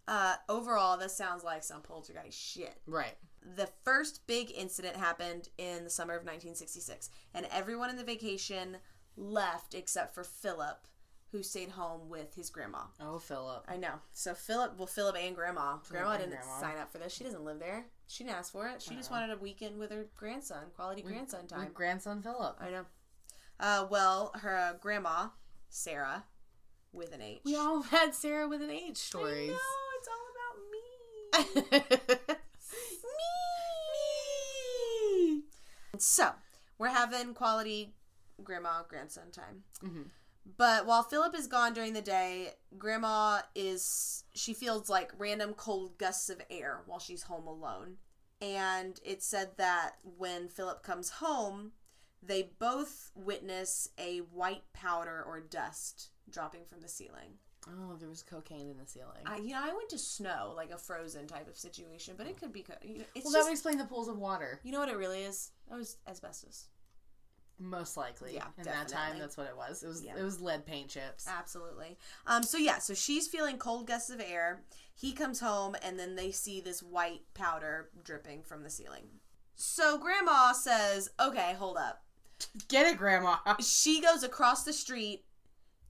[0.08, 2.82] Uh, overall, this sounds like some poltergeist shit.
[2.86, 3.18] Right.
[3.56, 8.78] The first big incident happened in the summer of 1966, and everyone in the vacation
[9.18, 10.88] left except for Philip,
[11.32, 12.84] who stayed home with his grandma.
[13.02, 13.66] Oh, Philip.
[13.68, 13.96] I know.
[14.14, 15.78] So Philip, well, Philip and Grandma.
[15.90, 16.60] Grandma and didn't Grandma.
[16.62, 17.14] sign up for this.
[17.14, 17.86] She doesn't live there.
[18.08, 18.82] She didn't ask for it.
[18.82, 19.20] She just Uh-uh.
[19.22, 21.72] wanted a weekend with her grandson, quality grandson time.
[21.74, 22.56] Grandson Philip.
[22.62, 22.86] I know.
[23.60, 25.28] Uh, well, her uh, grandma,
[25.70, 26.24] Sarah,
[26.94, 27.42] with an H.
[27.44, 29.50] We all had Sarah with an H stories.
[29.50, 29.58] know,
[29.98, 31.82] it's all about
[32.30, 32.36] me.
[35.28, 35.34] me.
[35.34, 35.42] Me.
[35.98, 36.30] So,
[36.78, 37.94] we're having quality
[38.44, 39.64] grandma grandson time.
[39.84, 40.10] Mhm.
[40.56, 45.98] But while Philip is gone during the day, grandma is she feels like random cold
[45.98, 47.98] gusts of air while she's home alone.
[48.42, 51.72] And it said that when Philip comes home,
[52.24, 57.40] they both witness a white powder or dust dropping from the ceiling.
[57.68, 59.24] oh, there was cocaine in the ceiling.
[59.26, 62.40] I, you know, I went to snow, like a frozen type of situation, but it
[62.40, 62.62] could be.
[62.62, 64.60] co- You know, it's well, that would explain the pools of water.
[64.64, 65.52] you know what it really is?
[65.70, 66.66] That was asbestos.
[67.60, 68.36] Most likely.
[68.36, 69.82] Yeah, In that time, that's what it was.
[69.84, 70.04] It was.
[70.04, 70.14] Yeah.
[70.18, 71.28] It was lead paint chips.
[71.28, 71.98] Absolutely.
[72.28, 72.44] Um.
[72.44, 72.78] So yeah.
[72.78, 74.64] So she's feeling cold gusts of air.
[74.94, 79.06] He comes home, and then they see this white powder dripping from the ceiling.
[79.56, 82.04] So grandma says, "Okay, hold up."
[82.68, 83.38] Get it, Grandma.
[83.60, 85.26] She goes across the street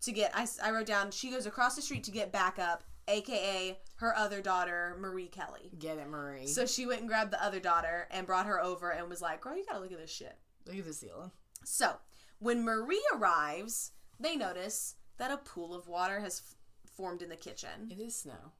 [0.02, 0.32] to get.
[0.34, 1.12] I, I wrote down.
[1.12, 5.72] She goes across the street to get backup, aka her other daughter, Marie Kelly.
[5.78, 6.48] Get it, Marie.
[6.48, 9.42] So she went and grabbed the other daughter and brought her over and was like,
[9.42, 11.32] "Girl, you gotta look at this shit." Look at the ceiling.
[11.64, 11.98] So
[12.40, 17.36] when Marie arrives, they notice that a pool of water has f- formed in the
[17.36, 17.90] kitchen.
[17.92, 18.54] It is snow.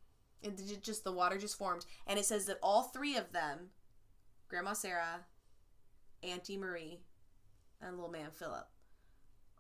[0.44, 3.72] And it just the water just formed, and it says that all three of them,
[4.50, 5.26] Grandma Sarah,
[6.22, 7.00] Auntie Marie,
[7.82, 8.68] and little man Philip,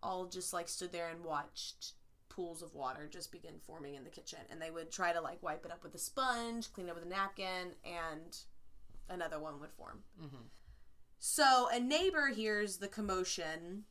[0.03, 1.93] all just like stood there and watched
[2.29, 5.41] pools of water just begin forming in the kitchen, and they would try to like
[5.41, 8.37] wipe it up with a sponge, clean it up with a napkin, and
[9.09, 10.03] another one would form.
[10.21, 10.45] Mhm.
[11.19, 13.83] So a neighbor hears the commotion.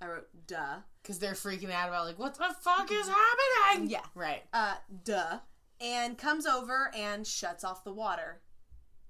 [0.00, 0.78] I wrote duh.
[1.02, 3.90] Because they're freaking out about like, what the fuck is happening?
[3.90, 4.00] Yeah.
[4.14, 4.42] Right.
[4.52, 5.38] Uh, duh.
[5.80, 8.40] And comes over and shuts off the water.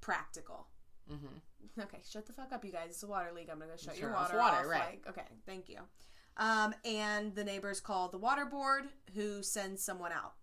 [0.01, 0.67] Practical.
[1.11, 1.81] Mm-hmm.
[1.81, 2.91] Okay, shut the fuck up, you guys.
[2.91, 3.49] It's a water leak.
[3.51, 4.71] I'm gonna go shut Turn your off water, water, off.
[4.71, 5.01] right.
[5.07, 5.81] Like, okay, thank you.
[6.37, 10.35] Um, and the neighbors call the water board, who sends someone out.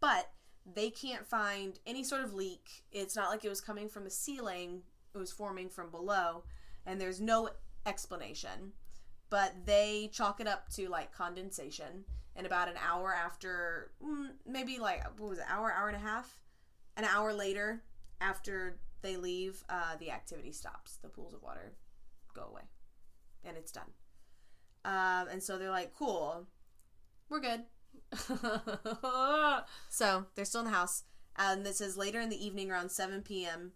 [0.00, 0.30] But
[0.64, 2.84] they can't find any sort of leak.
[2.92, 4.82] It's not like it was coming from the ceiling;
[5.14, 6.44] it was forming from below,
[6.86, 7.50] and there's no
[7.86, 8.72] explanation.
[9.30, 12.04] But they chalk it up to like condensation.
[12.34, 16.00] And about an hour after, mm, maybe like what was it, hour, hour and a
[16.00, 16.40] half,
[16.96, 17.82] an hour later,
[18.20, 20.98] after they leave, uh, the activity stops.
[21.02, 21.72] The pools of water
[22.34, 22.62] go away,
[23.44, 23.90] and it's done.
[24.84, 26.46] Um, and so they're like, "Cool,
[27.28, 27.64] we're good."
[29.90, 31.02] So they're still in the house.
[31.36, 33.72] And this says later in the evening, around 7 p.m.,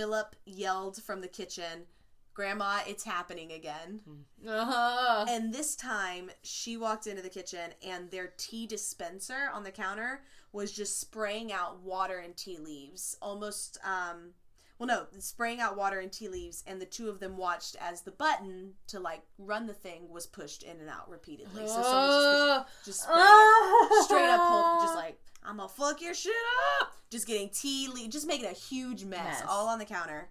[0.00, 1.84] Philip yelled from the kitchen,
[2.32, 4.00] Grandma, it's happening again.
[4.48, 5.26] uh-huh.
[5.28, 10.22] And this time, she walked into the kitchen, and their tea dispenser on the counter
[10.52, 13.18] was just spraying out water and tea leaves.
[13.20, 14.30] Almost, um,
[14.78, 18.00] well, no, spraying out water and tea leaves, and the two of them watched as
[18.00, 21.66] the button to like run the thing was pushed in and out repeatedly.
[21.66, 26.14] So someone just, just spraying it straight up pulp, just like I'm gonna fuck your
[26.14, 26.32] shit
[26.80, 26.92] up.
[27.10, 29.42] Just getting tea, le- just making a huge mess, Mess.
[29.48, 30.30] all on the counter.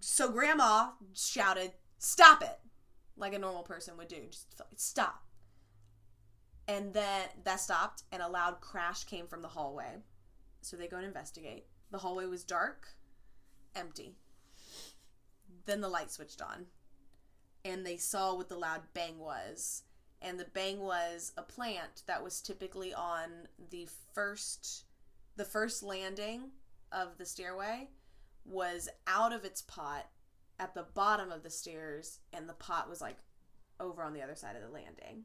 [0.00, 2.58] So grandma shouted, "Stop it!"
[3.16, 4.26] like a normal person would do.
[4.30, 5.22] Just stop.
[6.68, 10.02] And then that stopped, and a loud crash came from the hallway.
[10.62, 11.66] So they go and investigate.
[11.92, 12.88] The hallway was dark,
[13.76, 14.16] empty.
[15.66, 16.66] Then the light switched on,
[17.64, 19.84] and they saw what the loud bang was
[20.22, 24.84] and the bang was a plant that was typically on the first
[25.36, 26.50] the first landing
[26.92, 27.88] of the stairway
[28.44, 30.06] was out of its pot
[30.58, 33.18] at the bottom of the stairs and the pot was like
[33.78, 35.24] over on the other side of the landing.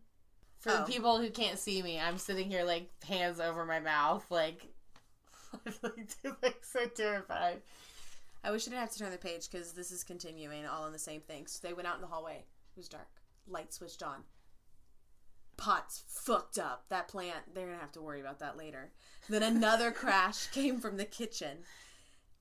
[0.59, 0.77] For Oh.
[0.79, 4.67] the people who can't see me, I'm sitting here like hands over my mouth, like,
[5.81, 6.09] like,
[6.43, 7.61] like so terrified.
[8.43, 10.91] i wish i didn't have to turn the page because this is continuing all on
[10.91, 11.47] the same thing.
[11.47, 12.43] So they went out in the hallway.
[12.75, 13.07] It was dark.
[13.47, 14.23] Light switched on
[15.61, 18.89] pot's fucked up that plant they're gonna have to worry about that later
[19.29, 21.59] then another crash came from the kitchen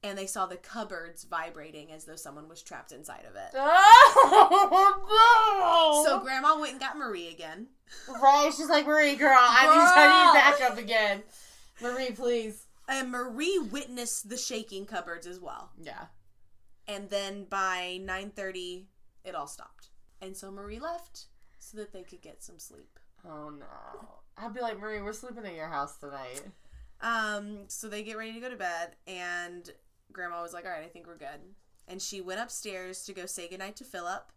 [0.03, 6.03] and they saw the cupboards vibrating as though someone was trapped inside of it Oh
[6.05, 6.11] no!
[6.11, 7.67] so grandma went and got marie again
[8.23, 11.23] right, she's like Marie, girl, I need, I need backup again.
[11.83, 12.67] Marie, please.
[12.89, 16.05] and marie witnessed the shaking cupboards as well Yeah.
[16.89, 18.85] and then by 9.30
[19.25, 19.89] it all stopped
[20.23, 21.27] and so marie left
[21.59, 23.67] so that they could get some sleep Oh no.
[24.37, 26.43] I'd be like Marie, we're sleeping at your house tonight.
[27.01, 29.71] Um, so they get ready to go to bed, and
[30.13, 31.41] Grandma was like, "All right, I think we're good."
[31.89, 34.33] And she went upstairs to go say goodnight to Philip.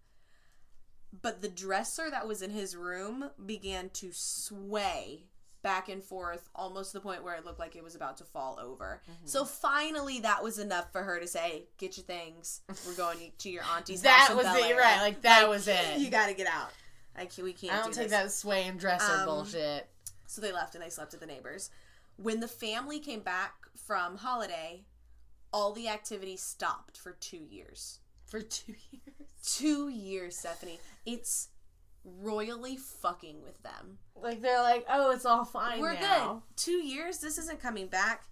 [1.22, 5.26] But the dresser that was in his room began to sway
[5.62, 8.24] back and forth, almost to the point where it looked like it was about to
[8.24, 9.02] fall over.
[9.04, 9.28] Mm-hmm.
[9.28, 12.62] So finally, that was enough for her to say, "Get your things.
[12.88, 15.02] We're going to your auntie's That house." was it, right?
[15.02, 15.80] Like that was it.
[15.98, 16.72] You got to get out.
[17.16, 17.74] I can't, we can't.
[17.74, 18.12] I don't do take this.
[18.24, 19.88] that sway and dresser Um, bullshit.
[20.28, 21.70] So they left and they slept at the neighbors.
[22.18, 24.84] When the family came back from holiday,
[25.52, 28.00] all the activity stopped for two years.
[28.26, 29.28] For two years.
[29.46, 30.80] Two years, Stephanie.
[31.06, 31.50] It's
[32.06, 33.98] royally fucking with them.
[34.16, 36.44] Like they're like, oh, it's all fine We're now.
[36.48, 36.56] good.
[36.58, 38.24] Two years, this isn't coming back.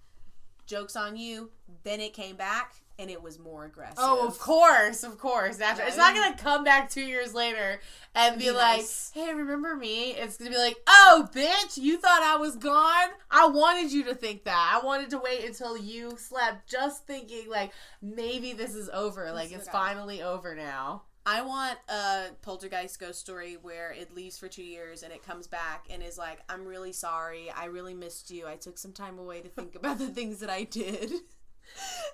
[0.66, 1.52] Joke's on you.
[1.84, 3.98] Then it came back and it was more aggressive.
[3.98, 5.60] Oh, of course, of course.
[5.60, 7.80] After it's not gonna come back two years later
[8.14, 9.12] and be, Be like, nice.
[9.14, 13.10] "Hey, remember me?" It's gonna be like, "Oh, bitch, you thought I was gone?
[13.30, 14.80] I wanted you to think that.
[14.82, 19.32] I wanted to wait until you slept, just thinking like maybe this is over.
[19.32, 24.48] Like it's finally over now." I want a poltergeist ghost story where it leaves for
[24.48, 27.52] two years and it comes back and is like, I'm really sorry.
[27.52, 28.48] I really missed you.
[28.48, 31.12] I took some time away to think about the things that I did.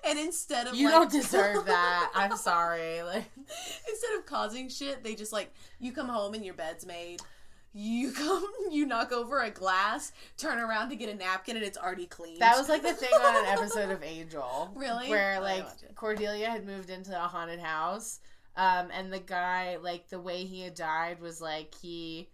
[0.06, 2.10] and instead of You like, don't deserve that.
[2.14, 3.02] I'm sorry.
[3.08, 7.20] Like instead of causing shit, they just like you come home and your bed's made.
[7.72, 11.78] You come, you knock over a glass, turn around to get a napkin, and it's
[11.78, 12.38] already clean.
[12.38, 14.70] that was like the thing on an episode of Angel.
[14.74, 15.08] Really?
[15.08, 15.66] Where like.
[15.94, 18.20] Cordelia had moved into a haunted house.
[18.56, 22.28] Um, and the guy, like the way he had died was like he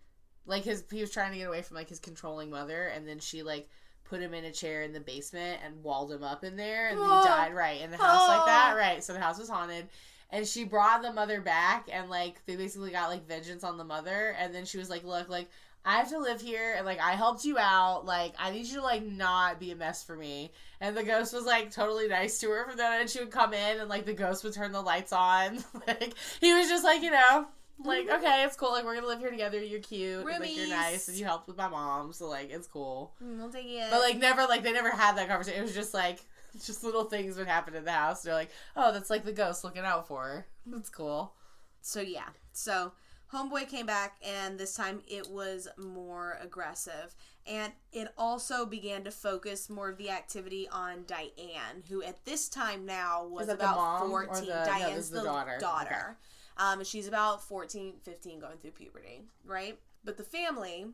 [0.47, 3.19] like his he was trying to get away from like his controlling mother and then
[3.19, 3.69] she like
[4.05, 6.99] put him in a chair in the basement and walled him up in there and
[7.01, 7.21] Oh.
[7.23, 8.73] he died right in the house like that.
[8.75, 8.79] Oh.
[8.79, 9.03] Right.
[9.03, 9.89] So the house was haunted.
[10.31, 13.85] And she brought the mother back and like they basically got like vengeance on the
[13.85, 15.49] mother and then she was like, Look, like
[15.87, 18.05] I have to live here and like I helped you out.
[18.07, 20.51] Like I need you to like not be a mess for me.
[20.81, 23.53] And the ghost was like totally nice to her from then and she would come
[23.53, 25.63] in and like the ghost would turn the lights on.
[25.87, 27.47] like he was just like, you know,
[27.83, 30.69] like, okay, it's cool, like we're gonna live here together, you're cute, and, like you're
[30.69, 33.15] nice and you helped with my mom, so like it's cool.
[33.23, 33.91] Mm, I'll take it.
[33.91, 35.61] But like never like they never had that conversation.
[35.61, 36.21] It was just like
[36.65, 38.23] Just little things would happen in the house.
[38.23, 40.47] They're like, oh, that's like the ghost looking out for her.
[40.67, 41.35] That's cool.
[41.81, 42.29] So yeah.
[42.53, 42.93] So
[43.33, 47.15] Homeboy came back and this time it was more aggressive.
[47.47, 52.49] And it also began to focus more of the activity on Diane, who at this
[52.49, 54.47] time now was about 14.
[54.47, 55.59] the- Diane's is the the, daughter.
[55.61, 56.17] daughter.
[56.57, 59.79] Um, she's about 14, 15 going through puberty, right?
[60.05, 60.87] But the family,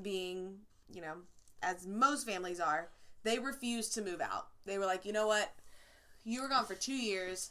[0.00, 0.58] being,
[0.92, 1.14] you know,
[1.62, 2.88] as most families are,
[3.24, 4.48] they refused to move out.
[4.66, 5.52] They were like, you know what?
[6.24, 7.50] You were gone for two years.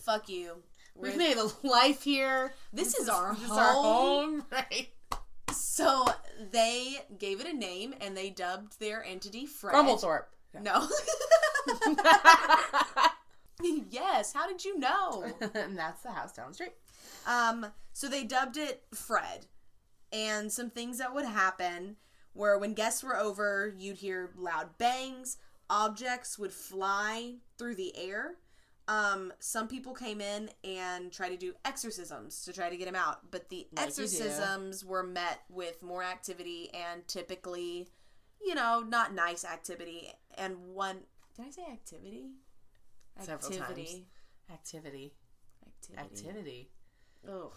[0.00, 0.62] Fuck you.
[0.96, 2.54] We've We're- made a life here.
[2.72, 3.52] This is our this home.
[3.52, 4.88] is our home, right?
[5.52, 6.04] So
[6.52, 9.74] they gave it a name and they dubbed their entity Fred.
[9.74, 10.24] Grumblethorpe.
[10.60, 10.88] No.
[13.90, 14.32] yes.
[14.32, 15.24] How did you know?
[15.54, 16.74] and that's the house down the street.
[17.26, 19.46] Um, so they dubbed it Fred.
[20.12, 21.96] And some things that would happen
[22.34, 25.38] were when guests were over, you'd hear loud bangs,
[25.70, 28.36] objects would fly through the air.
[28.86, 32.94] Um, some people came in and tried to do exorcisms to try to get him
[32.94, 37.88] out, but the Like exorcisms were met with more activity and typically,
[38.44, 40.12] you know, not nice activity.
[40.36, 40.98] And one,
[41.34, 42.32] did I say activity?
[43.20, 43.60] Several times.
[43.60, 44.06] Activity.
[44.52, 45.14] Activity.
[45.66, 45.98] Activity.
[46.28, 46.70] Activity.
[47.28, 47.52] Ugh.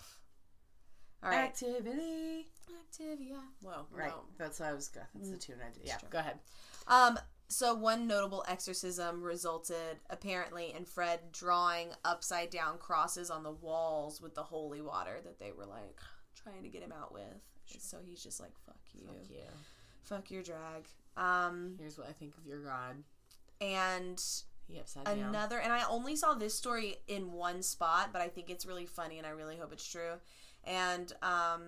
[1.23, 1.45] All right.
[1.45, 2.45] Activity.
[2.69, 3.39] Activia.
[3.61, 3.87] Whoa.
[3.91, 4.09] Right.
[4.09, 4.21] No.
[4.37, 4.89] That's what I was.
[4.89, 5.87] That's the tune I did.
[5.87, 5.97] Yeah.
[6.09, 6.39] Go ahead.
[6.87, 7.17] Um.
[7.49, 14.21] So one notable exorcism resulted apparently in Fred drawing upside down crosses on the walls
[14.21, 15.97] with the holy water that they were like
[16.35, 17.23] trying to get him out with.
[17.79, 19.43] So he's just like, "Fuck you, Fuck you.
[20.03, 21.75] fuck your drag." Um.
[21.79, 23.03] Here's what I think of your god.
[23.59, 24.21] And
[24.67, 25.19] He upside down.
[25.19, 28.85] another and i only saw this story in one spot but i think it's really
[28.85, 30.13] funny and i really hope it's true
[30.65, 31.61] and um,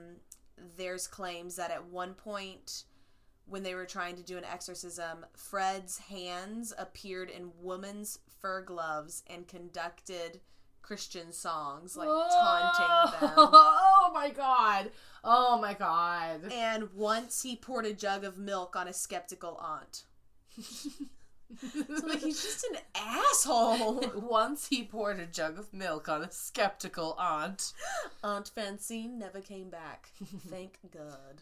[0.78, 2.84] there's claims that at one point
[3.46, 9.24] when they were trying to do an exorcism fred's hands appeared in woman's fur gloves
[9.28, 10.42] and conducted
[10.82, 14.92] christian songs like taunting them Oh my god.
[15.24, 16.52] Oh my god.
[16.52, 20.04] and once he poured a jug of milk on a skeptical aunt
[21.58, 26.32] so like he's just an asshole Once he poured a jug of milk on a
[26.32, 27.74] skeptical aunt.
[28.24, 30.10] Aunt Francine never came back.
[30.50, 31.42] Thank God.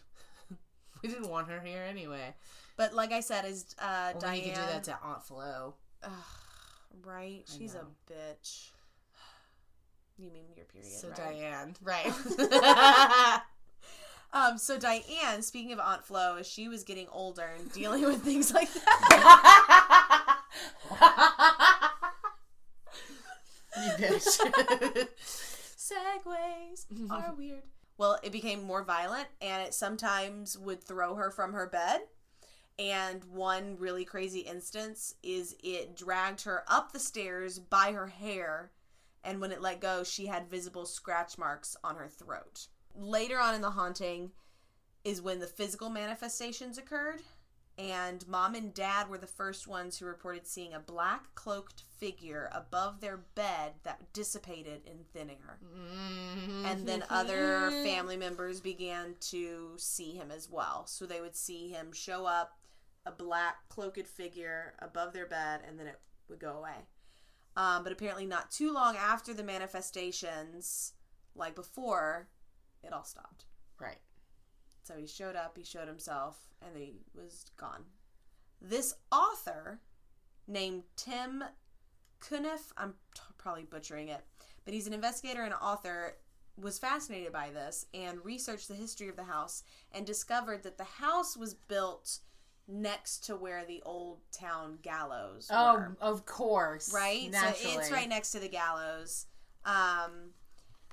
[1.03, 2.33] We didn't want her here anyway.
[2.75, 5.75] But like I said, is uh, Only Diane you could do that to Aunt Flo.
[7.05, 7.43] right?
[7.47, 8.69] I She's a bitch.
[10.17, 10.91] You mean your period?
[10.91, 11.17] So right?
[11.17, 13.41] Diane, right?
[14.33, 14.57] Um.
[14.57, 18.53] So Diane, speaking of Aunt Flo, as she was getting older and dealing with things
[18.53, 19.85] like that.
[23.77, 25.07] You bitch.
[25.77, 27.63] Segways are weird.
[27.97, 32.01] Well, it became more violent, and it sometimes would throw her from her bed.
[32.79, 38.71] And one really crazy instance is it dragged her up the stairs by her hair,
[39.23, 42.67] and when it let go, she had visible scratch marks on her throat.
[42.95, 44.31] Later on in the haunting
[45.03, 47.23] is when the physical manifestations occurred,
[47.77, 52.49] and mom and dad were the first ones who reported seeing a black cloaked figure
[52.53, 55.59] above their bed that dissipated in thin air
[56.65, 60.85] and then other family members began to see him as well.
[60.87, 62.57] So they would see him show up,
[63.05, 66.87] a black cloaked figure above their bed, and then it would go away.
[67.55, 70.93] Um, but apparently, not too long after the manifestations,
[71.35, 72.27] like before,
[72.83, 73.45] it all stopped.
[73.79, 73.97] Right.
[74.87, 77.83] So he showed up, he showed himself, and he was gone.
[78.61, 79.81] This author
[80.47, 81.43] named Tim
[82.21, 84.21] Cuniff, I'm t- probably butchering it,
[84.63, 86.15] but he's an investigator and author,
[86.59, 90.83] was fascinated by this and researched the history of the house and discovered that the
[90.85, 92.19] house was built
[92.67, 95.97] next to where the old town gallows Oh, were.
[96.01, 96.91] of course.
[96.93, 97.29] Right?
[97.29, 97.73] Naturally.
[97.75, 99.25] So it's right next to the gallows.
[99.65, 100.31] Um,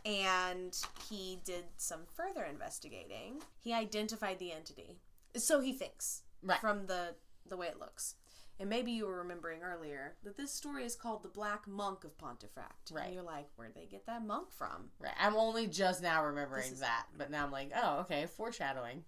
[0.04, 0.76] and
[1.08, 3.42] he did some further investigating.
[3.60, 4.98] He identified the entity.
[5.36, 6.60] So he thinks Right.
[6.60, 8.14] from the the way it looks.
[8.58, 12.16] And maybe you were remembering earlier that this story is called The Black Monk of
[12.16, 12.90] Pontefract.
[12.92, 13.06] Right.
[13.06, 14.90] And you're like, where'd they get that monk from?
[15.00, 15.12] Right.
[15.18, 19.04] I'm only just now remembering is- that, but now I'm like, oh, okay, foreshadowing.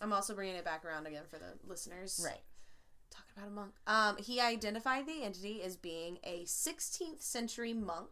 [0.00, 2.20] I'm also bringing it back around again for the listeners.
[2.24, 2.40] Right.
[3.10, 3.72] Talking about a monk.
[3.86, 8.08] Um, he identified the entity as being a 16th century monk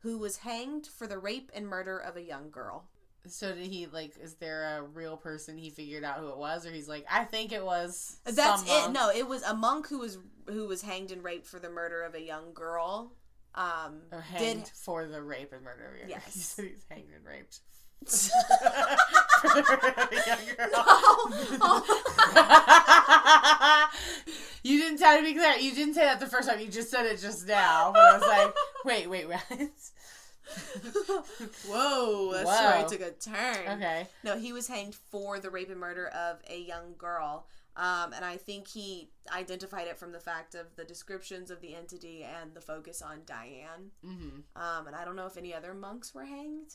[0.00, 2.88] who was hanged for the rape and murder of a young girl.
[3.26, 4.16] So did he like?
[4.18, 7.24] Is there a real person he figured out who it was, or he's like, I
[7.24, 8.18] think it was.
[8.24, 8.68] That's it.
[8.68, 11.68] monk." No, it was a monk who was who was hanged and raped for the
[11.68, 13.12] murder of a young girl.
[13.54, 16.56] Um, Or hanged did for the rape and murder of a young Yes.
[16.56, 17.60] He's hanged and raped.
[18.06, 21.84] For the murder of a young girl.
[24.62, 25.54] You didn't try to be clear.
[25.54, 26.60] You didn't say that the first time.
[26.60, 27.92] You just said it just now.
[27.92, 29.40] But I was like, wait, wait, wait.
[31.66, 32.80] Whoa, that's Whoa.
[32.80, 33.68] it took a turn.
[33.78, 34.06] okay.
[34.24, 37.46] No, he was hanged for the rape and murder of a young girl.
[37.76, 41.74] Um, and I think he identified it from the fact of the descriptions of the
[41.74, 43.92] entity and the focus on Diane.
[44.04, 44.60] Mm-hmm.
[44.60, 46.74] Um, and I don't know if any other monks were hanged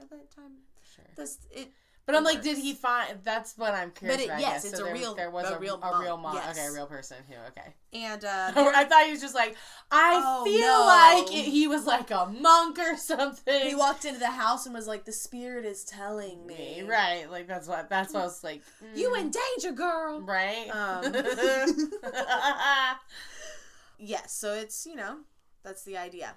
[0.00, 0.52] at that time.
[0.94, 1.04] Sure.
[1.16, 1.68] This it
[2.06, 3.18] But I'm like, did he find?
[3.22, 4.16] That's what I'm curious.
[4.16, 6.00] But it- about, yes, it's So a there, real- There was a a, real a
[6.00, 6.46] real monk, monk.
[6.46, 6.56] yes.
[6.58, 7.34] Okay, a real person who.
[7.48, 7.74] Okay.
[7.92, 9.54] and uh, I thought he was just like,
[9.92, 10.86] I Oh, feel no.
[10.86, 13.60] like it, he was like a monk or something.
[13.68, 17.30] he walked into the house and was like, "The spirit is telling me, right?
[17.30, 17.88] Like that's what.
[17.88, 18.62] That's what I was like.
[18.94, 20.68] You mm, in danger, girl." right?
[20.74, 21.12] Um.
[24.02, 25.18] Yes, so it's, you know,
[25.62, 26.34] that's the idea.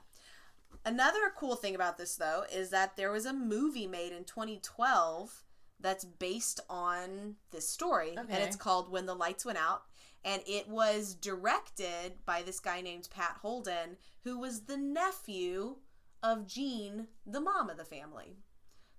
[0.86, 5.44] Another cool thing about this, though, is that there was a movie made in 2012
[5.80, 8.16] that's based on this story.
[8.18, 9.84] And it's called When the Lights Went Out.
[10.26, 15.78] And it was directed by this guy named Pat Holden, who was the nephew
[16.22, 18.38] of Jean, the mom of the family.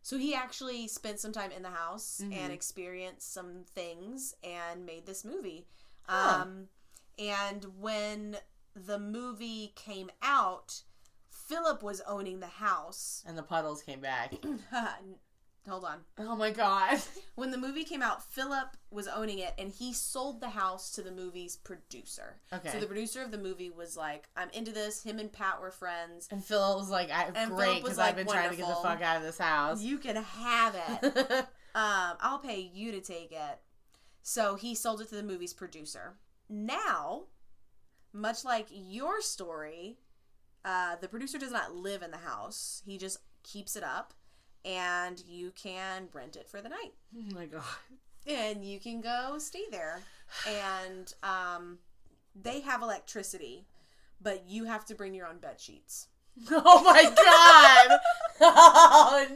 [0.02, 2.34] So he actually spent some time in the house Mhm.
[2.34, 5.66] and experienced some things and made this movie.
[6.02, 6.42] Huh.
[6.42, 6.68] Um,
[7.18, 8.38] and when
[8.74, 10.82] the movie came out,
[11.46, 13.22] Philip was owning the house.
[13.26, 14.34] and the puddles came back.
[15.68, 16.00] Hold on.
[16.18, 17.00] Oh my god.
[17.36, 21.02] When the movie came out, Philip was owning it and he sold the house to
[21.02, 22.36] the movie's producer.
[22.52, 22.68] Okay.
[22.70, 25.02] So the producer of the movie was like, I'm into this.
[25.02, 26.28] Him and Pat were friends.
[26.30, 28.68] and Phil was like, I, And "Great, Philip because I've like, been trying to get
[28.68, 31.04] the fuck out of this house." You can have it.
[31.74, 33.58] um, I'll pay you to take it.
[34.22, 36.14] So he sold it to the movie's producer.
[36.48, 37.24] Now,
[38.12, 39.98] much like your story,
[40.64, 42.82] uh, the producer does not live in the house.
[42.86, 44.14] He just keeps it up,
[44.64, 47.62] and you can rent it for the night, oh my god.
[48.26, 50.00] and you can go stay there.
[50.48, 51.78] And um,
[52.34, 53.66] they have electricity,
[54.20, 56.08] but you have to bring your own bed sheets.
[56.50, 58.00] Oh my god.
[58.40, 59.26] oh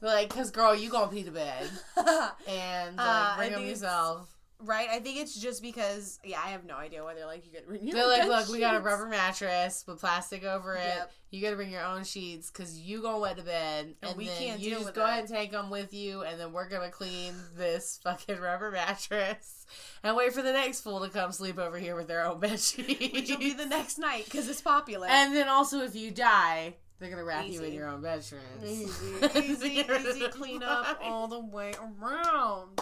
[0.00, 0.06] no.
[0.08, 1.68] Like, cause girl, you gonna pee the bed
[2.48, 4.35] and like, Uh, I bring them yourself.
[4.58, 4.88] Right?
[4.90, 7.66] I think it's just because yeah, I have no idea why they're like you get
[7.66, 10.82] bring your They're like, look, we got a rubber mattress with plastic over it.
[10.82, 11.12] Yep.
[11.30, 14.26] You got to bring your own sheets because you gonna wet the bed, and, we
[14.26, 15.08] then can't you just go that.
[15.08, 19.66] ahead and take them with you, and then we're gonna clean this fucking rubber mattress
[20.02, 22.58] and wait for the next fool to come sleep over here with their own bed
[22.60, 23.12] sheets.
[23.12, 25.08] Which will be the next night because it's popular.
[25.08, 28.40] and then also, if you die, they're gonna wrap you in your own bed sheets.
[28.64, 32.80] easy, easy, easy clean up all the way around.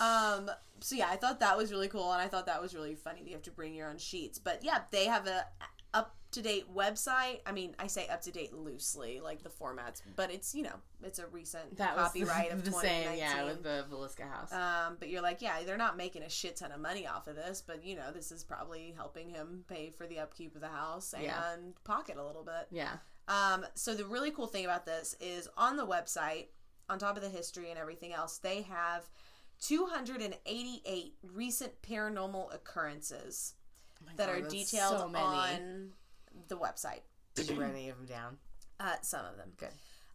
[0.00, 0.50] Um.
[0.80, 3.20] So yeah, I thought that was really cool, and I thought that was really funny.
[3.20, 5.46] that You have to bring your own sheets, but yeah, they have a
[5.94, 7.40] up to date website.
[7.46, 10.74] I mean, I say up to date loosely, like the formats, but it's you know
[11.02, 14.52] it's a recent That was copyright of the same, yeah, with the Villisca house.
[14.52, 17.36] Um, but you're like, yeah, they're not making a shit ton of money off of
[17.36, 20.68] this, but you know, this is probably helping him pay for the upkeep of the
[20.68, 21.40] house and Yeah.
[21.84, 22.66] pocket a little bit.
[22.72, 22.96] yeah.
[23.26, 26.48] Um, so the really cool thing about this is on the website,
[26.90, 29.08] on top of the history and everything else, they have
[29.66, 33.54] 288 recent paranormal occurrences
[34.02, 35.92] Oh that God, are detailed so on
[36.48, 37.00] the website.
[37.34, 38.36] Did you write any of them down?
[38.80, 39.52] Uh, some of them.
[39.56, 39.68] Good.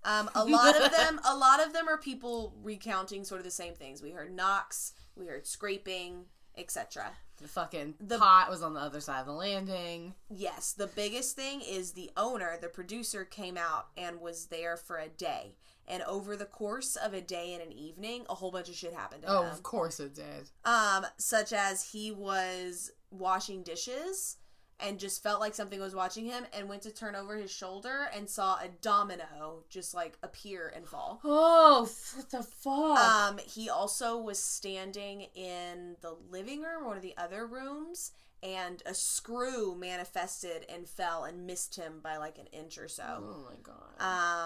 [0.04, 3.52] Um, a lot of them, a lot of them are people recounting sort of the
[3.52, 4.02] same things.
[4.04, 6.26] We heard knocks, we heard scraping,
[6.58, 7.14] etc.
[7.41, 10.14] The fucking The- pot was on the other side of the landing.
[10.30, 14.97] Yes, the biggest thing is the owner, the producer, came out and was there for
[14.97, 15.56] a day.
[15.90, 18.94] And over the course of a day and an evening, a whole bunch of shit
[18.94, 19.52] happened to Oh, him.
[19.52, 20.50] of course it did.
[20.64, 24.38] Um, such as he was washing dishes
[24.80, 28.08] and just felt like something was watching him and went to turn over his shoulder
[28.16, 31.20] and saw a domino just like appear and fall.
[31.26, 32.98] Oh, what the fuck?
[33.00, 38.12] Um, he also was standing in the living room, one of the other rooms,
[38.42, 43.04] and a screw manifested and fell and missed him by like an inch or so.
[43.22, 44.00] oh my god.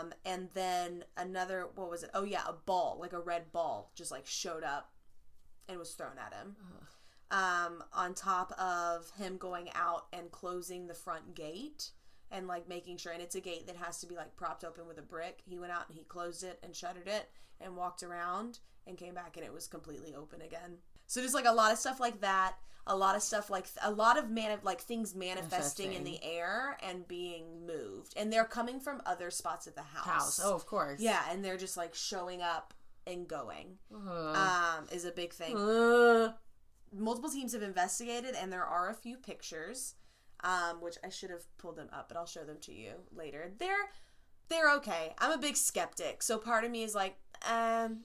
[0.04, 2.10] Um, and then another, what was it?
[2.14, 4.92] Oh yeah, a ball, like a red ball, just like showed up
[5.70, 6.56] and was thrown at him.
[7.32, 11.92] Um, on top of him going out and closing the front gate
[12.32, 14.88] and like making sure, and it's a gate that has to be like propped open
[14.88, 15.42] with a brick.
[15.48, 17.30] He went out and he closed it and shuttered it
[17.62, 20.78] and walked around and came back and it was completely open again.
[21.14, 22.56] So just like a lot of stuff like that,
[22.88, 26.76] a lot of stuff like a lot of man like things manifesting in the air
[26.82, 30.06] and being moved, and they're coming from other spots of the house.
[30.06, 30.42] House.
[30.44, 31.00] Oh, of course.
[31.00, 32.74] yeah, and they're just like showing up
[33.06, 33.78] and going.
[33.94, 34.36] Ugh.
[34.36, 36.34] Um, is a big thing Ugh.
[36.92, 39.94] multiple teams have investigated and there are a few pictures
[40.44, 43.52] um, which i should have pulled them up but i'll show them to you later
[43.60, 43.90] they're
[44.50, 47.18] they're okay i'm a big skeptic so part of me is like
[47.50, 48.00] um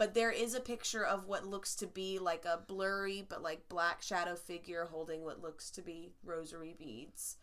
[0.00, 3.68] but there is a picture of what looks to be like a blurry but like
[3.68, 7.36] black shadow figure holding what looks to be rosary beads.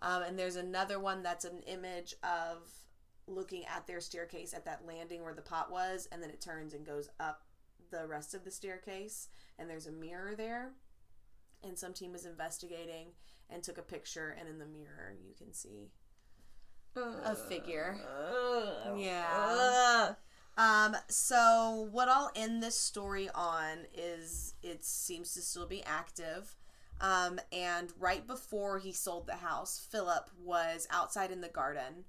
[0.00, 2.68] Um, and there's another one that's an image of
[3.26, 6.72] looking at their staircase at that landing where the pot was, and then it turns
[6.72, 7.42] and goes up
[7.90, 9.26] the rest of the staircase,
[9.58, 10.70] and there's a mirror there.
[11.64, 13.08] And some team was investigating
[13.50, 15.90] and took a picture, and in the mirror, you can see
[16.96, 17.96] uh, a figure.
[18.06, 19.26] Uh, yeah.
[19.36, 20.12] Uh.
[20.56, 26.56] Um, so what I'll end this story on is it seems to still be active.
[27.00, 32.04] Um, and right before he sold the house, Philip was outside in the garden,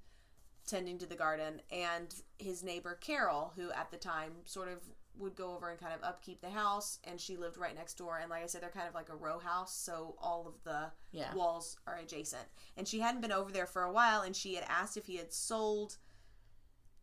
[0.67, 4.79] tending to the garden, and his neighbor Carol, who at the time sort of
[5.17, 8.19] would go over and kind of upkeep the house, and she lived right next door.
[8.19, 10.91] And like I said, they're kind of like a row house, so all of the
[11.11, 11.33] Yeah.
[11.33, 12.47] walls are adjacent.
[12.77, 15.15] And she hadn't been over there for a while, and she had asked if he
[15.15, 15.97] had sold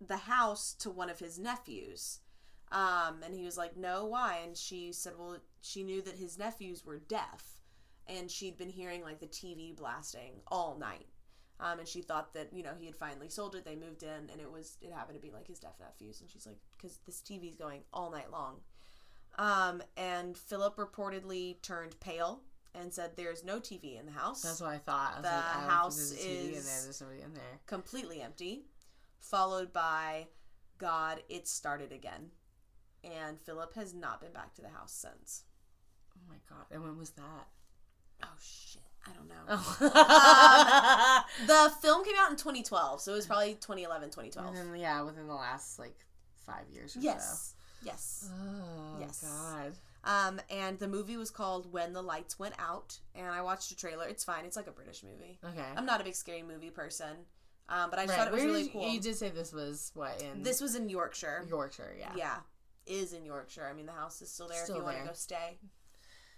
[0.06, 2.20] the house to one of his nephews.
[2.70, 4.38] Um, and he was like, no, why?
[4.44, 7.60] And she said, well, she knew that his nephews were deaf,
[8.06, 11.06] and she'd been hearing like the TV blasting all night.
[11.60, 13.64] Um, and she thought that you know he had finally sold it.
[13.64, 16.20] They moved in, and it was it happened to be like his deaf nephews.
[16.20, 18.56] And she's like, because this TV's going all night long.
[19.38, 22.40] Um, and Philip reportedly turned pale
[22.74, 25.12] and said, "There's no TV in the house." That's what I thought.
[25.12, 26.82] I was The like, I house think there's a TV in is- there.
[26.84, 27.60] There's somebody in there.
[27.66, 28.64] completely empty,
[29.22, 30.26] followed by
[30.78, 32.30] God, it started again.
[33.04, 35.44] And Philip has not been back to the house since.
[36.16, 36.66] Oh my god!
[36.70, 37.48] And when was that?
[38.22, 39.34] Oh shit, I don't know.
[39.48, 41.24] Oh.
[41.46, 44.50] The film came out in 2012, so it was probably 2011, 2012.
[44.50, 45.96] Within, yeah, within the last like
[46.46, 47.54] five years or Yes.
[47.82, 48.30] Yes.
[48.32, 49.24] Oh Yes.
[49.26, 49.72] God.
[50.04, 53.76] Um, and the movie was called When the Lights Went Out, and I watched a
[53.76, 54.06] trailer.
[54.06, 54.44] It's fine.
[54.44, 55.38] It's like a British movie.
[55.44, 55.64] Okay.
[55.76, 57.16] I'm not a big scary movie person,
[57.72, 58.24] um, but I just Right.
[58.24, 58.88] thought it was Where really did- cool.
[58.88, 61.44] You did say this was what in This was in Yorkshire.
[61.48, 62.12] Yorkshire, yeah.
[62.14, 62.36] yeah
[62.84, 65.04] is in yorkshire i mean the house is still there Still if you want to
[65.04, 65.56] go stay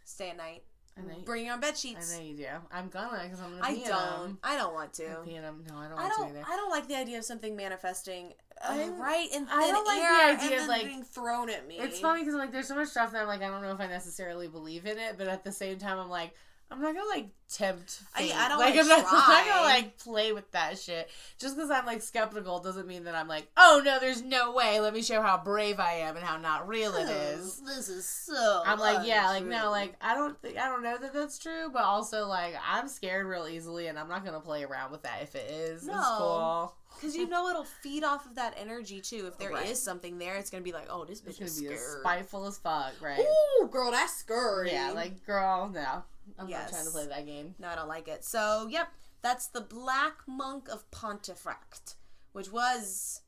[0.04, 0.62] stay a night
[0.96, 1.16] I know.
[1.16, 2.14] You, bring your own bed sheets.
[2.14, 2.46] I know you do.
[2.70, 3.64] I'm gonna because I'm gonna.
[3.64, 4.38] i Pee in don't them.
[4.44, 5.64] i don't want to them.
[5.68, 6.44] No, I don't i want to don't either.
[6.46, 9.98] i don't like the idea of something manifesting uh, I'm- right in I don't like
[9.98, 12.52] the air idea and of, then like- being thrown at me It's funny because like
[12.52, 14.98] there's so much stuff that I'm like I don't know if I necessarily believe in
[14.98, 16.32] it, but at the same time I'm like
[16.70, 18.34] I'm not gonna like tempt I- fate.
[18.34, 21.08] I don't like I'm not, I'm not gonna like play with that shit.
[21.38, 24.80] Just because I'm like skeptical doesn't mean that I'm like oh no there's no way.
[24.80, 27.60] Let me show how brave I am and how not real it is.
[27.60, 30.98] this is so I'm like yeah like no like I don't think I don't know
[30.98, 34.64] that that's true, but also like I'm scared real easily and I'm not gonna play
[34.64, 35.82] around with that if it is.
[35.82, 36.02] It's No.
[36.18, 36.74] cool.
[36.96, 39.76] because you know it'll feed off of that energy too if there is Right.
[39.76, 42.46] something there it's gonna be like oh this It's bitch gonna is be scared spiteful
[42.46, 43.20] as fuck, right?
[43.60, 46.02] Ooh, girl that's scary Yeah, like girl, no.
[46.38, 47.54] I'm not trying to play that game.
[47.58, 48.24] No, I don't like it.
[48.24, 48.88] So, yep,
[49.22, 51.94] that's the Black Monk of Pontefract,
[52.32, 53.22] which was.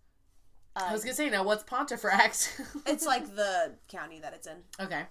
[0.75, 2.61] Uh, I was gonna say now, what's Pontefract?
[2.87, 4.59] it's like the county that it's in.
[4.81, 5.05] okay,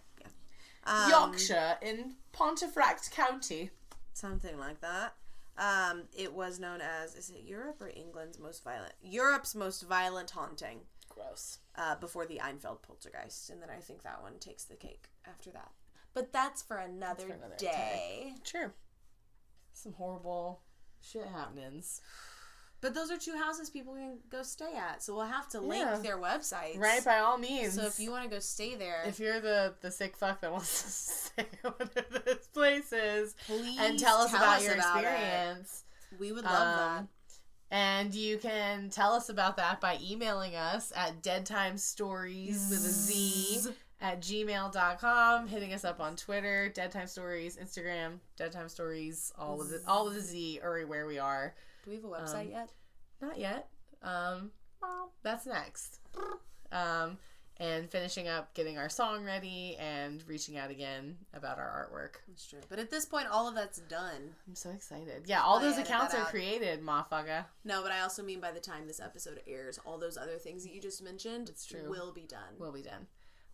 [0.86, 3.72] Um, Yorkshire in Pontefract County.
[4.14, 5.14] Something like that.
[5.58, 8.94] Um, it was known as is it Europe or England's most violent?
[9.02, 10.80] Europe's most violent haunting.
[11.10, 11.60] Gross.
[11.78, 15.50] Uh, before the Enfield poltergeist, and then I think that one takes the cake after
[15.52, 15.72] that.
[16.16, 18.34] But that's for another, for another day.
[18.43, 18.72] True.
[19.74, 20.61] Some horrible
[21.01, 22.01] shit happenings.
[22.82, 25.86] But those are two houses people can go stay at, so we'll have to link
[25.88, 25.97] Yeah.
[26.03, 26.78] their websites.
[26.78, 27.74] Right, by all means.
[27.74, 30.51] So if you want to go stay there, if you're the the sick fuck that
[30.51, 35.03] wants to stay at one of those places please and tell us about your about
[35.03, 35.07] it.
[35.07, 35.84] experience.
[36.20, 37.09] We would love Um,
[37.72, 43.70] And you can tell us about that by emailing us at deadtimestories with a Z
[44.01, 49.57] at gmail.com, hitting us up on Twitter, Dead Time Stories, Instagram, Dead Time Stories, all
[49.57, 51.55] with it, all with a Z, or where we are.
[51.84, 52.70] Do we have a website Um, yet?
[53.22, 53.68] Not yet.
[54.03, 54.51] Um,
[54.82, 55.99] well, that's next.
[56.72, 57.18] Um,
[57.58, 62.20] and finishing up getting our song ready and reaching out again about our artwork.
[62.28, 62.60] That's true.
[62.70, 64.34] But at this point, all of that's done.
[64.47, 65.24] I'm so excited.
[65.26, 67.45] Yeah, all those accounts are created, motherfucker.
[67.64, 70.64] No, but I also mean by the time this episode airs, all those other things
[70.64, 71.89] that you just mentioned It's true.
[71.89, 72.41] will be done.
[72.60, 73.08] Will be done.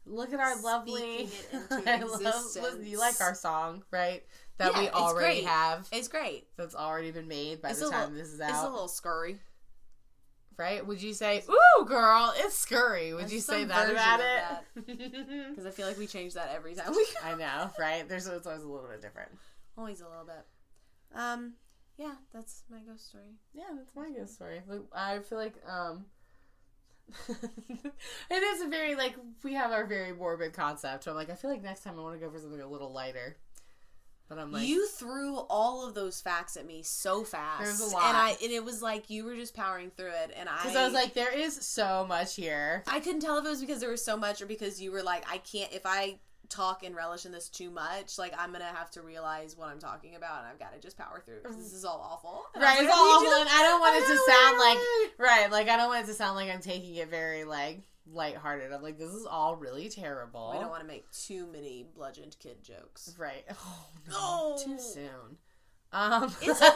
[0.08, 1.30] Look at our lovely.
[1.70, 4.24] Love- you like our song, right?
[4.58, 5.88] That Yeah, we already have.
[5.92, 6.48] It's great.
[6.58, 8.50] That's already been made by It's the time little- this is out.
[8.50, 9.40] It's a little scurry.
[10.62, 10.86] Right?
[10.86, 13.14] Would you say, "Ooh, girl, it's scurry"?
[13.14, 14.88] Would There's you say that about it?
[15.50, 18.08] Because I feel like we change that every time we I know, right?
[18.08, 19.32] There's it's always a little bit different.
[19.78, 20.46] Always a little bit.
[21.14, 21.54] Um,
[21.98, 23.34] yeah, that's my ghost story.
[23.54, 24.62] Yeah, that's my ghost story.
[24.68, 26.06] Like, I feel like um
[28.30, 31.04] it is a very like we have our very morbid concept.
[31.04, 32.68] So I'm like, I feel like next time I want to go for something a
[32.68, 33.38] little lighter.
[34.32, 37.62] But I'm like, you threw all of those facts at me so fast.
[37.64, 38.04] There's a lot.
[38.06, 40.78] And I and it was like you were just powering through it and I because
[40.78, 42.84] I was like, there is so much here.
[42.88, 45.04] I couldn't tell if it was because there was so much or because you were
[45.04, 46.16] like, I can't if I
[46.48, 49.80] talk and relish in this too much, like I'm gonna have to realize what I'm
[49.80, 52.46] talking about and I've gotta just power through because this is all awful.
[52.54, 54.58] And Right, was it's I all awful, to- and I don't want it to sound
[54.60, 54.78] like
[55.30, 55.52] right.
[55.52, 58.72] Like I don't want it to sound like I'm taking it very like lighthearted.
[58.72, 60.52] I'm like, this is all really terrible.
[60.54, 63.16] We don't want to make too many bludgeoned kid jokes.
[63.18, 63.44] Right.
[63.52, 64.56] Oh no.
[64.58, 64.64] No.
[64.64, 65.38] Too soon.
[65.94, 66.34] Um.
[66.42, 66.74] Is it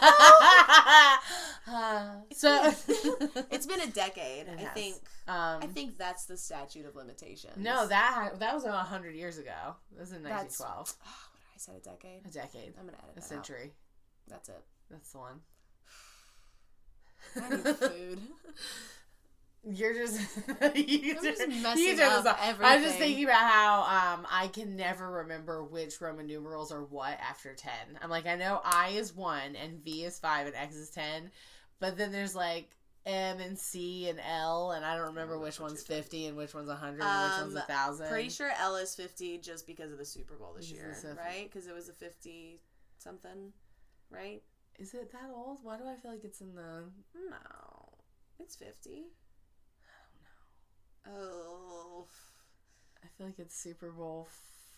[2.35, 2.71] so
[3.51, 4.47] It's been a decade.
[4.49, 4.95] I think
[5.27, 5.61] Um.
[5.61, 7.57] I think that's the statute of limitations.
[7.57, 9.75] no, that that was a hundred years ago.
[9.93, 10.93] That was in 1912.
[11.05, 11.77] Oh, what did I say?
[11.77, 12.25] A decade.
[12.25, 12.73] A decade.
[12.79, 13.29] I'm gonna edit A that out.
[13.29, 13.71] century.
[14.27, 14.63] That's it.
[14.91, 15.39] That's the one.
[17.41, 18.19] I need food.
[19.67, 20.19] You're just
[20.75, 22.61] you I'm just messing you turn up this off.
[22.61, 23.79] I was just thinking about how
[24.19, 27.71] um I can never remember which Roman numerals are what after ten.
[28.01, 31.31] I'm like I know I is one and V is five and X is ten,
[31.79, 32.69] but then there's like
[33.07, 36.53] M and C and L and I don't remember know which one's fifty and which
[36.53, 38.07] one's a hundred and which one's a Um, thousand.
[38.09, 41.05] Pretty sure L is 50 just because of the Super Bowl this This year, is
[41.17, 41.49] right?
[41.51, 42.59] Because it was a 50
[42.97, 43.51] something,
[44.09, 44.41] right?
[44.79, 45.59] Is it that old?
[45.63, 46.83] Why do I feel like it's in the?
[47.29, 47.89] No,
[48.39, 49.05] it's 50.
[51.07, 52.05] Oh,
[53.03, 54.27] I feel like it's Super Bowl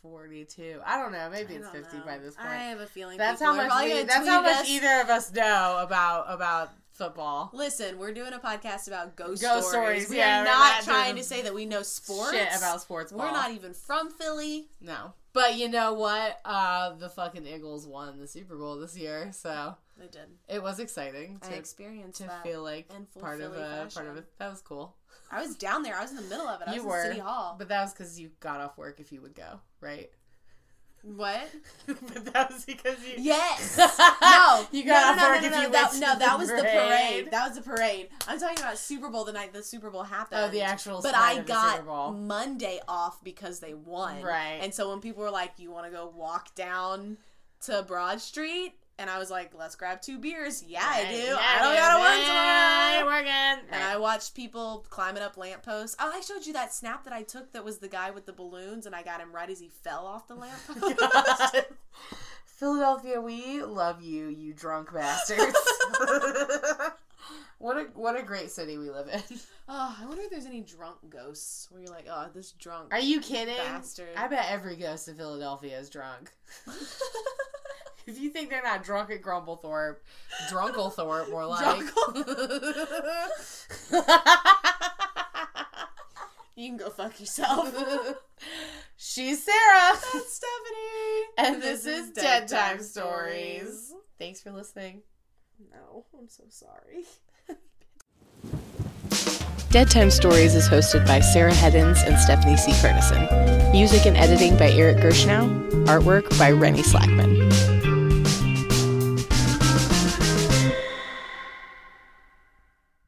[0.01, 0.79] forty-two.
[0.85, 1.29] I don't know.
[1.29, 2.03] Maybe it's don't fifty know.
[2.05, 2.49] by this point.
[2.49, 3.71] I have a feeling That's how much.
[3.83, 4.69] We, that's how much us.
[4.69, 7.51] either of us know about about football.
[7.53, 10.03] Listen, we're doing a podcast about ghost, Ghost stories.
[10.03, 12.31] stories, We yeah, are not not trying to say that we know sports.
[12.31, 13.11] Shit about sports.
[13.11, 14.67] We're not even from Philly.
[14.81, 16.39] No, but you know what?
[16.43, 20.27] Uh, the fucking Eagles won the Super Bowl this year, so They did.
[20.47, 22.43] it was exciting I to experienced to that.
[22.43, 22.89] feel like
[23.19, 24.25] part of a part of it.
[24.37, 24.95] That was cool.
[25.31, 25.95] I was down there.
[25.95, 26.67] I was in the middle of it.
[26.67, 27.55] I you was were in City Hall.
[27.57, 28.99] but that was because you got off work.
[28.99, 30.09] If you would go, right?
[31.15, 31.49] what?
[31.87, 33.13] but that was because you.
[33.17, 33.77] Yes.
[34.21, 36.19] no, you got no, off no, work no, if no, you that, went to no,
[36.19, 36.73] that was the parade.
[36.73, 37.31] parade.
[37.31, 38.09] That was the parade.
[38.27, 40.41] I'm talking about Super Bowl the night the Super Bowl happened.
[40.43, 41.01] Oh, the actual.
[41.01, 42.11] But I of the Super got Bowl.
[42.13, 44.21] Monday off because they won.
[44.21, 44.59] Right.
[44.61, 47.17] And so when people were like, "You want to go walk down
[47.61, 51.17] to Broad Street?" And I was like, "Let's grab two beers." Yeah, I do.
[51.17, 53.17] Yeah, I don't gotta work yeah, I ain't tomorrow.
[53.17, 53.69] working.
[53.71, 55.95] And I watched people climbing up lampposts.
[55.99, 58.33] Oh, I showed you that snap that I took that was the guy with the
[58.33, 61.55] balloons, and I got him right as he fell off the lamppost.
[62.45, 65.55] Philadelphia, we love you, you drunk bastards.
[67.59, 69.21] what a what a great city we live in.
[69.67, 72.93] oh, I wonder if there's any drunk ghosts where you're like, oh, this drunk.
[72.93, 73.55] Are you kidding?
[73.57, 74.09] Bastard.
[74.15, 76.31] I bet every ghost in Philadelphia is drunk.
[78.07, 79.97] If you think they're not drunk at Grumblethorpe,
[80.49, 81.81] Drunklethorpe more like.
[86.55, 87.75] you can go fuck yourself.
[88.95, 89.91] She's Sarah.
[90.13, 91.25] That's Stephanie.
[91.37, 93.93] And this is Dead Time Stories.
[94.17, 95.01] Thanks for listening.
[95.69, 97.03] No, I'm so sorry.
[99.69, 102.71] Dead Time Stories is hosted by Sarah Heddens and Stephanie C.
[102.71, 103.71] Kernison.
[103.73, 105.85] Music and editing by Eric Gershnow.
[105.87, 107.76] Artwork by Rennie Slackman.